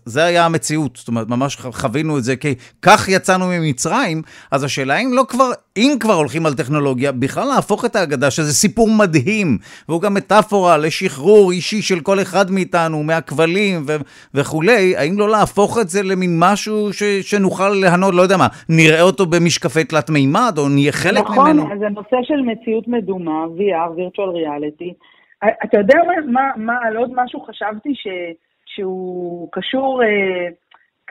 [0.04, 0.96] זה היה המציאות.
[0.96, 5.50] זאת אומרת, ממש חווינו את זה כי כך יצאנו ממצרים, אז השאלה אם לא כבר,
[5.78, 9.58] אם כבר הולכים על טכנולוגיה, בכלל להפוך את האגדה, שזה סיפור מדהים,
[9.88, 13.02] והוא גם מטאפורה לשחרור אישי של כל אחד מאיתנו.
[13.02, 14.02] מהכבלים ו-
[14.34, 19.02] וכולי, האם לא להפוך את זה למין משהו ש- שנוכל ליהנות, לא יודע מה, נראה
[19.02, 21.62] אותו במשקפי תלת מימד, או נהיה חלק נכון, ממנו?
[21.62, 24.92] נכון, אז הנושא של מציאות מדומה, VR, virtual reality,
[25.64, 28.06] אתה יודע מה, מה, מה על עוד משהו חשבתי ש,
[28.66, 30.48] שהוא קשור אה,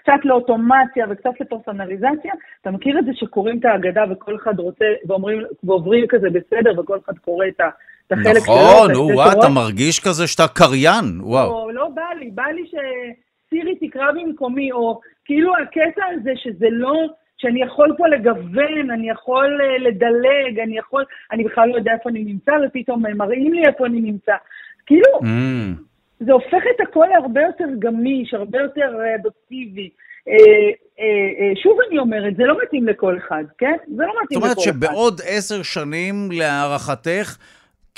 [0.07, 2.33] קצת לאוטומציה וקצת לפרסונליזציה?
[2.61, 6.97] אתה מכיר את זה שקוראים את ההגדה וכל אחד רוצה, ואומרים, ועוברים כזה בסדר, וכל
[7.05, 7.69] אחד קורא את ה...
[8.07, 8.55] את החלק שלו.
[8.55, 11.51] נכון, וואו, אתה מרגיש כזה שאתה קריין, וואו.
[11.51, 16.93] או, לא בא לי, בא לי שסירי תקרא במקומי, או כאילו הקטע הזה שזה לא...
[17.37, 22.09] שאני יכול פה לגוון, אני יכול uh, לדלג, אני יכול, אני בכלל לא יודע איפה
[22.09, 24.35] אני נמצא, ופתאום מראים לי איפה אני נמצא.
[24.85, 25.81] כאילו, mm.
[26.19, 29.89] זה הופך את הכל להרבה יותר גמיש, הרבה יותר אדפטיבי.
[29.89, 33.75] Uh, uh, uh, שוב אני אומרת, זה לא מתאים לכל אחד, כן?
[33.95, 34.55] זה לא מתאים לכל אחד.
[34.55, 37.37] זאת אומרת שבעוד עשר שנים, להערכתך,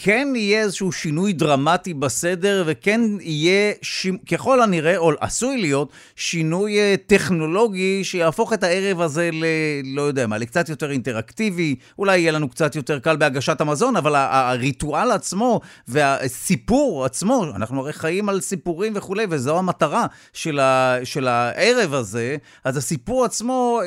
[0.01, 4.07] כן יהיה איזשהו שינוי דרמטי בסדר, וכן יהיה, ש...
[4.31, 9.45] ככל הנראה, או עשוי להיות, שינוי אה, טכנולוגי שיהפוך את הערב הזה ל...
[9.83, 14.15] לא יודע מה, לקצת יותר אינטראקטיבי, אולי יהיה לנו קצת יותר קל בהגשת המזון, אבל
[14.15, 20.97] הריטואל עצמו והסיפור עצמו, אנחנו הרי חיים על סיפורים וכולי, וזו המטרה של, ה...
[21.03, 23.81] של הערב הזה, אז הסיפור עצמו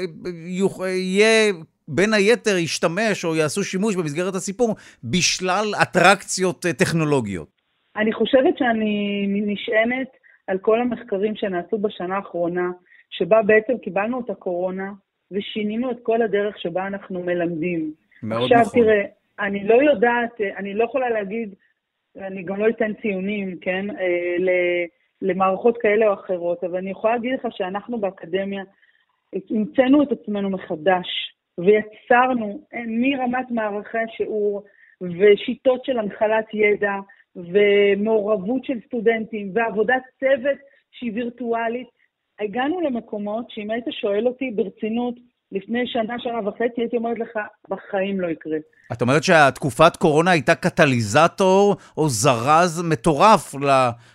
[0.83, 1.53] אה, יהיה
[1.95, 4.75] בין היתר ישתמש או יעשו שימוש במסגרת הסיפור
[5.05, 7.63] בשלל אטרקציות אה, טכנולוגיות?
[7.97, 10.09] אני חושבת שאני נשענת
[10.47, 12.71] על כל המחקרים שנעשו בשנה האחרונה,
[13.11, 14.93] שבה בעצם קיבלנו את הקורונה
[15.31, 17.93] ושינינו את כל הדרך שבה אנחנו מלמדים.
[18.23, 18.69] מאוד עכשיו, נכון.
[18.69, 19.05] עכשיו תראה,
[19.41, 21.55] אני לא יודעת, אני לא יכולה להגיד,
[22.17, 24.37] אני גם לא אתן ציונים, כן, אה,
[25.23, 28.63] למערכות כאלה או אחרות, אבל אני יכולה להגיד לך שאנחנו באקדמיה
[29.51, 31.07] המצאנו את עצמנו מחדש.
[31.59, 34.65] ויצרנו אה, מרמת מערכי השיעור
[35.01, 36.95] ושיטות של הנחלת ידע
[37.37, 40.59] ומעורבות של סטודנטים ועבודת צוות
[40.93, 41.89] שהיא וירטואלית,
[42.41, 45.15] הגענו למקומות שאם היית שואל אותי ברצינות,
[45.53, 47.39] לפני שנה, שנה וחצי, הייתי אומרת לך,
[47.69, 48.59] בחיים לא יקרה.
[48.93, 53.69] את אומרת שהתקופת קורונה הייתה קטליזטור או זרז מטורף ל,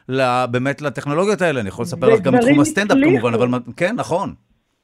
[0.09, 1.59] ל, באמת לטכנולוגיות האלה.
[1.61, 4.29] אני יכול לספר לך גם בתחום הסטנדאפ כמובן, אבל כן, נכון.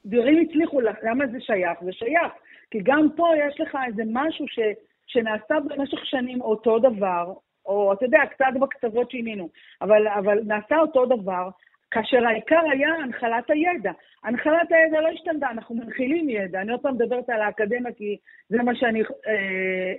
[0.06, 1.78] דברים הצליחו, למה זה שייך?
[1.84, 2.32] זה שייך.
[2.74, 4.58] כי גם פה יש לך איזה משהו ש,
[5.06, 7.32] שנעשה במשך שנים אותו דבר,
[7.66, 9.48] או אתה יודע, קצת בקצוות שינינו,
[9.82, 11.48] אבל, אבל נעשה אותו דבר,
[11.90, 13.92] כאשר העיקר היה הנחלת הידע.
[14.24, 16.60] הנחלת הידע לא השתנתה, אנחנו מנחילים ידע.
[16.60, 18.16] אני עוד פעם מדברת על האקדמיה, כי
[18.48, 19.32] זה מה שאני אה,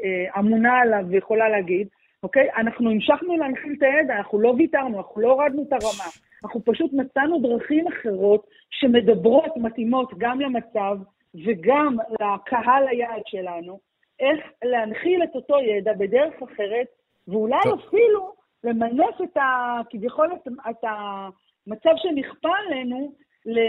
[0.04, 1.88] אה, אמונה עליו ויכולה להגיד,
[2.24, 2.50] אוקיי?
[2.58, 6.10] אנחנו המשכנו להנחיל את הידע, אנחנו לא ויתרנו, אנחנו לא הורדנו את הרמה.
[6.44, 10.98] אנחנו פשוט מצאנו דרכים אחרות שמדברות, מתאימות גם למצב
[11.46, 13.80] וגם לקהל היעד שלנו,
[14.20, 16.88] איך להנחיל את אותו ידע בדרך אחרת,
[17.28, 17.80] ואולי טוב.
[17.88, 18.34] אפילו
[18.64, 19.80] למנף את ה...
[19.90, 23.14] כביכול את, את המצב שנכפה עלינו
[23.46, 23.60] ל...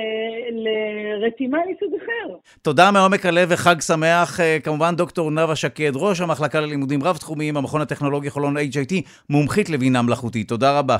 [0.52, 2.34] לרתימה מסוג אחר.
[2.62, 4.40] תודה מעומק הלב וחג שמח.
[4.40, 8.94] אה, כמובן, דוקטור נאוה שקד, ראש המחלקה ללימודים רב-תחומיים, המכון הטכנולוגי חולון HIT,
[9.30, 10.48] מומחית לבינה מלאכותית.
[10.48, 10.96] תודה רבה.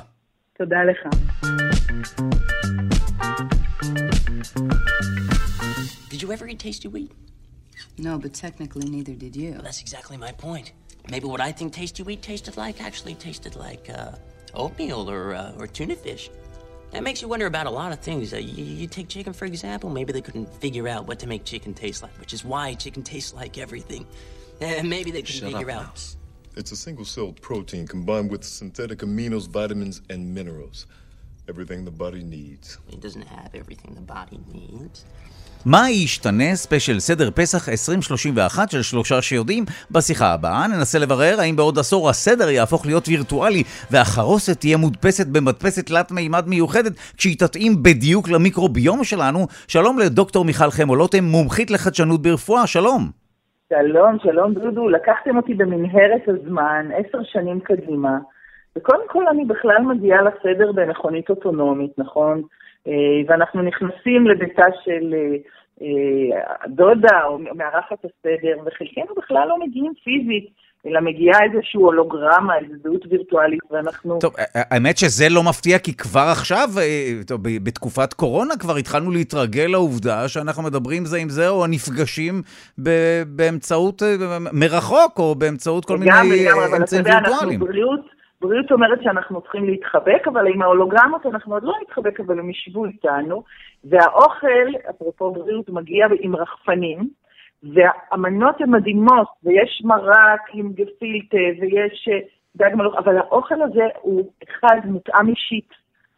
[0.58, 1.06] תודה לך.
[6.26, 7.12] You ever eat tasty wheat?
[7.98, 9.52] No, but technically neither did you.
[9.52, 10.72] Well, that's exactly my point.
[11.08, 14.12] Maybe what I think tasty wheat tasted like actually tasted like uh,
[14.54, 16.30] oatmeal or, uh, or tuna fish.
[16.90, 18.32] That makes you wonder about a lot of things.
[18.32, 19.88] Uh, you, you, take chicken, for example.
[19.88, 23.02] Maybe they couldn't figure out what to make chicken taste like, which is why chicken
[23.02, 24.06] tastes like everything.
[24.60, 26.14] And maybe they couldn't Shut figure up out.
[26.16, 26.56] Now.
[26.56, 30.86] It's a single-celled protein combined with synthetic aminos, vitamins, and minerals.
[31.48, 32.78] Everything the body needs.
[32.88, 35.04] It doesn't have everything the body needs.
[35.74, 39.64] מה ישתנה ספיישל סדר פסח 2031 של שלושה שיודעים?
[39.90, 45.86] בשיחה הבאה ננסה לברר האם בעוד עשור הסדר יהפוך להיות וירטואלי והחרוסת תהיה מודפסת במדפסת
[45.86, 49.40] תלת מימד מיוחדת כשהיא תתאים בדיוק למיקרוביום שלנו.
[49.68, 53.02] שלום לדוקטור מיכל חמולוטם, מומחית לחדשנות ברפואה, שלום.
[53.72, 58.18] שלום, שלום דודו, לקחתם אותי במנהרת הזמן, עשר שנים קדימה,
[58.76, 62.42] וקודם כל אני בכלל מגיעה לסדר במכונית אוטונומית, נכון?
[63.28, 65.14] ואנחנו נכנסים לביתה של
[66.66, 70.66] דודה או מארחת הסדר, וחלקנו בכלל לא מגיעים פיזית.
[70.87, 74.18] אלא מגיעה איזושהי הולוגרמה, איזו זהות וירטואלית, ואנחנו...
[74.20, 76.68] טוב, האמת שזה לא מפתיע, כי כבר עכשיו,
[77.26, 82.43] טוב, בתקופת קורונה כבר התחלנו להתרגל לעובדה שאנחנו מדברים זה עם זה, או נפגשים
[83.26, 84.03] באמצעות
[84.53, 86.11] מרחוק, או באמצעות כל מיני
[86.76, 87.61] אמצעים וירטואליים.
[87.61, 88.01] בריאות,
[88.41, 92.84] בריאות אומרת שאנחנו צריכים להתחבק, אבל עם ההולוגרמות אנחנו עוד לא נתחבק, אבל הם ישבו
[92.84, 93.43] איתנו.
[93.84, 97.09] והאוכל, אפרופו בריאות, מגיע עם רחפנים,
[97.62, 102.09] והמנות הן מדהימות, ויש מרק עם גפילטה, ויש
[102.57, 105.68] דג מלוך, אבל האוכל הזה הוא אחד, מותאם אישית.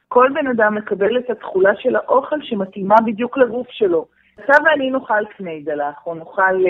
[0.08, 4.06] כל בן אדם מקבל את התכולה של האוכל שמתאימה בדיוק לגוף שלו.
[4.34, 6.64] אתה ואני נאכל קניידלח, או נאכל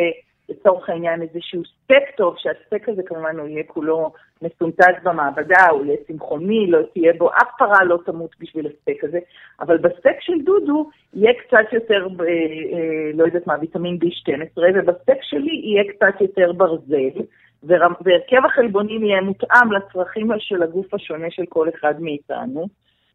[0.49, 5.97] לצורך העניין איזשהו סטייק טוב, שהסטייק הזה כמובן הוא יהיה כולו מסונטז במעבדה, הוא יהיה
[6.07, 9.19] צמחוני, לא תהיה בו, אף פרה לא תמות בשביל הסטייק הזה,
[9.61, 15.19] אבל בסטייק של דודו יהיה קצת יותר, ב, אה, לא יודעת מה, ויטמין B12, ובסטייק
[15.23, 17.23] שלי יהיה קצת יותר ברזל,
[17.63, 22.67] והרכב החלבונים יהיה מותאם לצרכים של הגוף השונה של כל אחד מאיתנו,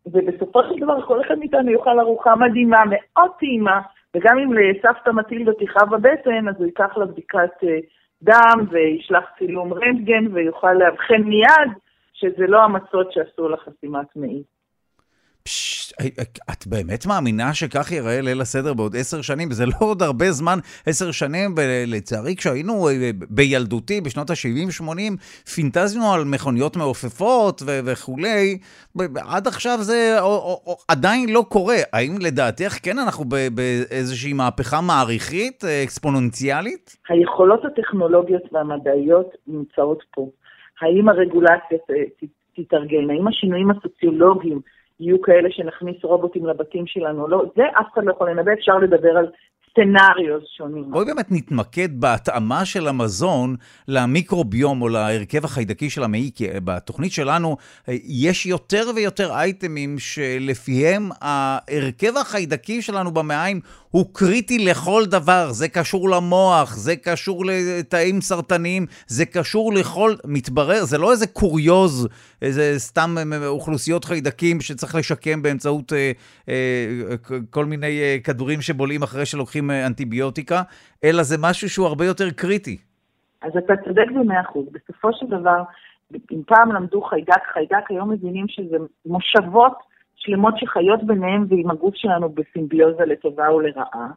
[0.05, 3.81] ובסופו של דבר כל אחד מאיתנו יאכל ארוחה מדהימה, מאוד טעימה,
[4.15, 7.63] וגם אם לסבתא מטילדה תכאב בבטן, אז הוא ייקח לה בדיקת
[8.23, 11.71] דם וישלח צילום רנטגן ויוכל לאבחן מיד
[12.13, 14.43] שזה לא המצות שעשו לה חסימת מעי.
[16.51, 19.51] את באמת מאמינה שכך ייראה ליל הסדר בעוד עשר שנים?
[19.51, 22.87] זה לא עוד הרבה זמן, עשר שנים, ולצערי כשהיינו
[23.29, 28.57] בילדותי, בשנות ה-70-80, פינטזנו על מכוניות מעופפות ו- וכולי,
[29.29, 31.77] עד עכשיו זה או, או, או, עדיין לא קורה.
[31.93, 33.25] האם לדעתך כן אנחנו
[33.55, 36.95] באיזושהי מהפכה מעריכית, אקספוננציאלית?
[37.09, 40.29] היכולות הטכנולוגיות והמדעיות נמצאות פה.
[40.81, 41.77] האם הרגולציה
[42.55, 43.09] תתארגן?
[43.09, 44.61] האם השינויים הסוציולוגיים
[44.99, 49.17] יהיו כאלה שנכניס רובוטים לבתים שלנו, לא, זה אף אחד לא יכול לנבא, אפשר לדבר
[49.17, 49.27] על
[49.73, 50.91] סצנריוז שונים.
[50.91, 53.55] בואי באמת נתמקד בהתאמה של המזון
[53.87, 57.57] למיקרוביום או להרכב החיידקי של המעי, כי בתוכנית שלנו
[58.07, 63.59] יש יותר ויותר אייטמים שלפיהם ההרכב החיידקי שלנו במעיים
[63.95, 65.45] הוא קריטי לכל דבר.
[65.51, 70.11] זה קשור למוח, זה קשור לתאים סרטניים, זה קשור לכל...
[70.27, 72.07] מתברר, זה לא איזה קוריוז,
[72.41, 73.09] איזה סתם
[73.47, 76.11] אוכלוסיות חיידקים שצריך לשקם באמצעות אה,
[76.49, 77.15] אה,
[77.49, 80.61] כל מיני אה, כדורים שבולעים אחרי שלוקחים אנטיביוטיקה,
[81.03, 82.77] אלא זה משהו שהוא הרבה יותר קריטי.
[83.41, 84.65] אז אתה צודק במאה אחוז.
[84.71, 85.63] בסופו של דבר,
[86.31, 89.92] אם פעם למדו חיידק חיידק, היום מבינים שזה מושבות
[90.25, 94.07] שלמות שחיות ביניהם ועם הגוף שלנו בסימביוזה לטובה ולרעה.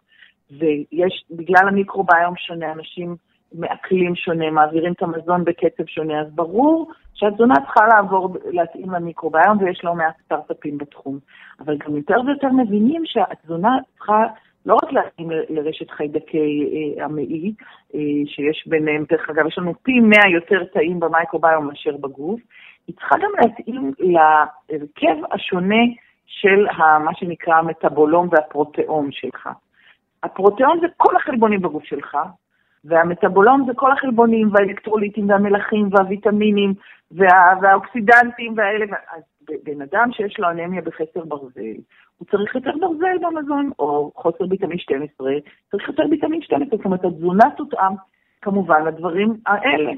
[0.51, 3.17] ויש, בגלל המיקרוביום שונה, אנשים
[3.55, 9.81] מאקלים שונה, מעבירים את המזון בקצב שונה, אז ברור שהתזונה צריכה לעבור, להתאים למיקרוביום, ויש
[9.85, 11.19] לא מעט סטארט-אפים בתחום.
[11.61, 14.23] אבל גם יותר ויותר מבינים שהתזונה צריכה
[14.67, 17.53] לא רק להתאים לרשת חיידקי אה, המעי,
[17.95, 22.41] אה, שיש ביניהם, דרך אגב, יש לנו פי 100 יותר תאים במייקרוביום מאשר בגוף,
[22.87, 25.85] היא צריכה גם להתאים להרכב השונה
[26.27, 26.67] של
[27.05, 29.49] מה שנקרא המטאבולום והפרוטאום שלך.
[30.23, 32.19] הפרוטאום זה כל החלבונים בגוף שלך,
[32.85, 36.75] והמטאבולום זה כל החלבונים והאלקטרוליטים והמלחים והוויטמינים
[37.11, 38.97] וה, והאוקסידנטים והאלה.
[39.17, 39.23] אז
[39.65, 41.77] בן אדם שיש לו אנמיה בחסר ברזל,
[42.19, 45.33] הוא צריך יותר ברזל במזון, או חוסר ויטמין 12,
[45.71, 47.95] צריך יותר ויטמין 12, זאת אומרת, התזונה תותאם
[48.43, 49.93] כמובן לדברים האלה.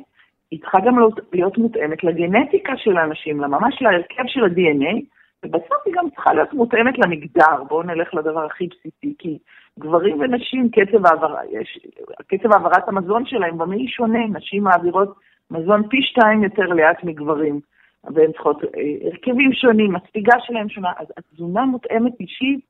[0.50, 0.98] היא צריכה גם
[1.32, 5.00] להיות מותאמת לגנטיקה של האנשים, ממש להרכב של ה-DNA,
[5.44, 7.64] ובסוף היא גם צריכה להיות מותאמת למגדר.
[7.68, 9.38] בואו נלך לדבר הכי בסיסי, כי
[9.78, 11.34] גברים ונשים, קצב, העבר...
[11.50, 11.78] יש...
[12.26, 15.14] קצב העברת המזון שלהם במעי שונה, נשים מעבירות
[15.50, 17.60] מזון פי שתיים יותר לאט מגברים,
[18.04, 22.60] והן צריכות אה, הרכבים שונים, הספיגה שלהם שונה, אז התזונה מותאמת אישית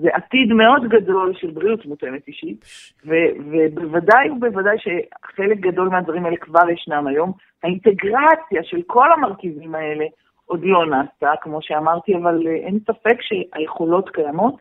[0.00, 2.64] זה עתיד מאוד גדול של בריאות מותאמת אישית,
[3.06, 7.32] ו- ובוודאי ובוודאי שחלק גדול מהדברים האלה כבר ישנם היום.
[7.62, 10.04] האינטגרציה של כל המרכיבים האלה
[10.46, 14.54] עוד לא נעשתה, כמו שאמרתי, אבל אה, אין ספק שהיכולות קיימות,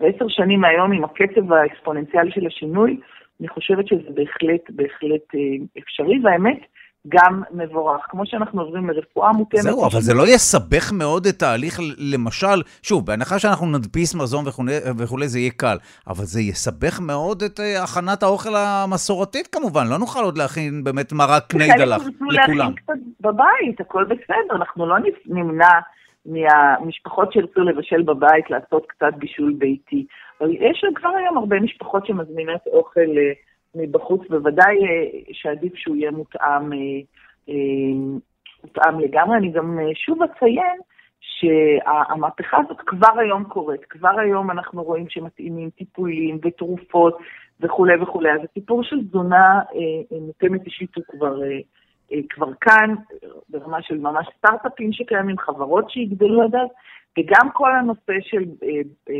[0.00, 2.96] ועשר שנים מהיום עם הקצב האקספוננציאלי של השינוי,
[3.40, 5.40] אני חושבת שזה בהחלט, בהחלט אה,
[5.78, 6.58] אפשרי, והאמת,
[7.08, 8.00] גם מבורך.
[8.08, 9.62] כמו שאנחנו עוברים לרפואה מותאמת.
[9.62, 11.80] זהו, אבל זה לא יסבך מאוד את ההליך,
[12.14, 14.44] למשל, שוב, בהנחה שאנחנו נדפיס מזון
[14.98, 15.76] וכולי, זה יהיה קל,
[16.06, 19.84] אבל זה יסבך מאוד את אה, הכנת האוכל המסורתית כמובן.
[19.90, 22.58] לא נוכל עוד להכין באמת מרק קני דלח לכולם.
[22.58, 24.96] להכין קצת בבית, הכל בסדר, אנחנו לא
[25.26, 25.74] נמנע
[26.26, 30.06] מהמשפחות שירצו לבשל בבית לעשות קצת בישול ביתי.
[30.40, 33.00] אבל יש כבר היום הרבה משפחות שמזמינות אוכל...
[33.74, 36.78] מבחוץ, בוודאי אה, שעדיף שהוא יהיה מותאם, אה,
[37.48, 37.54] אה,
[38.64, 39.36] מותאם לגמרי.
[39.36, 40.78] אני גם שוב אציין
[41.20, 43.84] שהמהפכה הזאת כבר היום קורית.
[43.84, 47.18] כבר היום אנחנו רואים שמתאימים טיפולים ותרופות
[47.60, 48.32] וכולי וכולי.
[48.32, 49.60] אז הסיפור של תזונה
[50.20, 51.38] מותאמת אישית הוא כבר,
[52.30, 52.94] כבר כאן,
[53.48, 56.68] ברמה של ממש סטארט-אפים שקיימים, חברות שיגדלו עד אז,
[57.18, 58.44] וגם כל הנושא של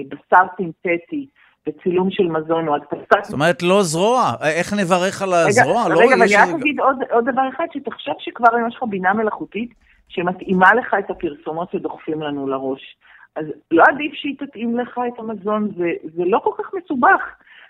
[0.09, 1.27] בשר סינתטי.
[1.69, 3.23] בצילום של מזון או הדפסת...
[3.23, 4.33] זאת אומרת, לא זרוע.
[4.43, 5.85] איך נברך על הזרוע?
[5.85, 8.77] רגע, לא רגע, אבל אני רק אגיד עוד, עוד דבר אחד, שתחשוב שכבר היום יש
[8.77, 9.75] לך בינה מלאכותית
[10.09, 12.97] שמתאימה לך את הפרסומות שדוחפים לנו לראש.
[13.37, 17.23] אז לא עדיף שהיא תתאים לך את המזון, זה, זה לא כל כך מסובך.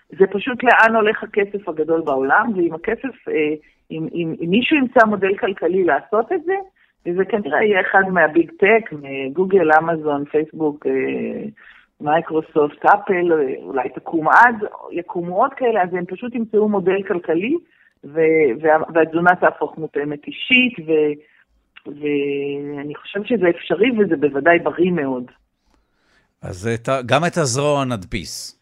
[0.09, 3.53] זה פשוט לאן הולך הכסף הגדול בעולם, ואם הכסף, אה,
[3.91, 6.53] אם, אם, אם מישהו ימצא מודל כלכלי לעשות את זה,
[7.05, 11.49] וזה כנראה יהיה אחד מהביג טק, מגוגל, אמזון, פייסבוק, אה,
[12.01, 13.31] מייקרוסופט, אפל,
[13.63, 14.55] אולי תקום עד,
[14.91, 17.55] יקומו עוד כאלה, אז הם פשוט ימצאו מודל כלכלי,
[18.93, 20.91] והתזונה תהפוך מותאמת אישית, ו,
[21.87, 25.31] ואני חושבת שזה אפשרי וזה בוודאי בריא מאוד.
[26.41, 28.61] אז את, גם את הזרוע נדפיס.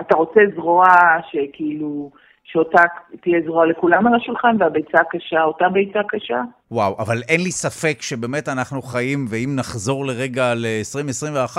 [0.00, 0.86] אתה רוצה זרוע
[1.30, 2.10] שכאילו...
[2.52, 2.82] שאותה
[3.22, 6.40] תהיה זרוע לכולם על השולחן, והביצה הקשה, אותה ביצה קשה.
[6.70, 11.56] וואו, אבל אין לי ספק שבאמת אנחנו חיים, ואם נחזור לרגע ל-2021,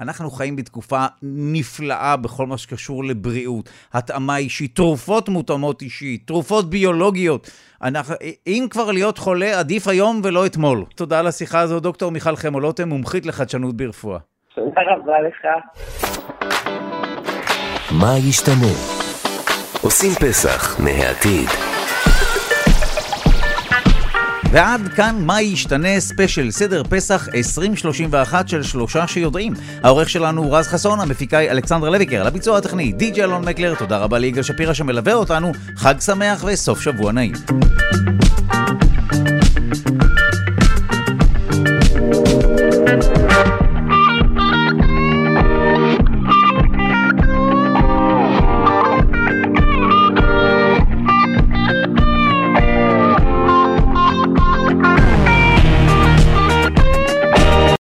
[0.00, 7.50] אנחנו חיים בתקופה נפלאה בכל מה שקשור לבריאות, התאמה אישית, תרופות מותאמות אישית, תרופות ביולוגיות.
[7.82, 8.14] אנחנו,
[8.46, 10.84] אם כבר להיות חולה, עדיף היום ולא אתמול.
[10.96, 14.18] תודה על השיחה הזו, דוקטור מיכל חמולוטם, מומחית לחדשנות ברפואה.
[14.54, 15.46] תודה רבה לך.
[18.00, 19.09] מה ישתנה?
[19.80, 21.48] עושים פסח מהעתיד.
[24.52, 29.52] ועד כאן מה ישתנה ספיישל סדר פסח 2031 של שלושה שיודעים.
[29.82, 33.74] העורך שלנו הוא רז חסון, המפיקה היא אלכסנדר לויקר, על הביצוע הטכני די.ג'י אלון מקלר,
[33.74, 37.32] תודה רבה ליגאל שפירא שמלווה אותנו, חג שמח וסוף שבוע נעים.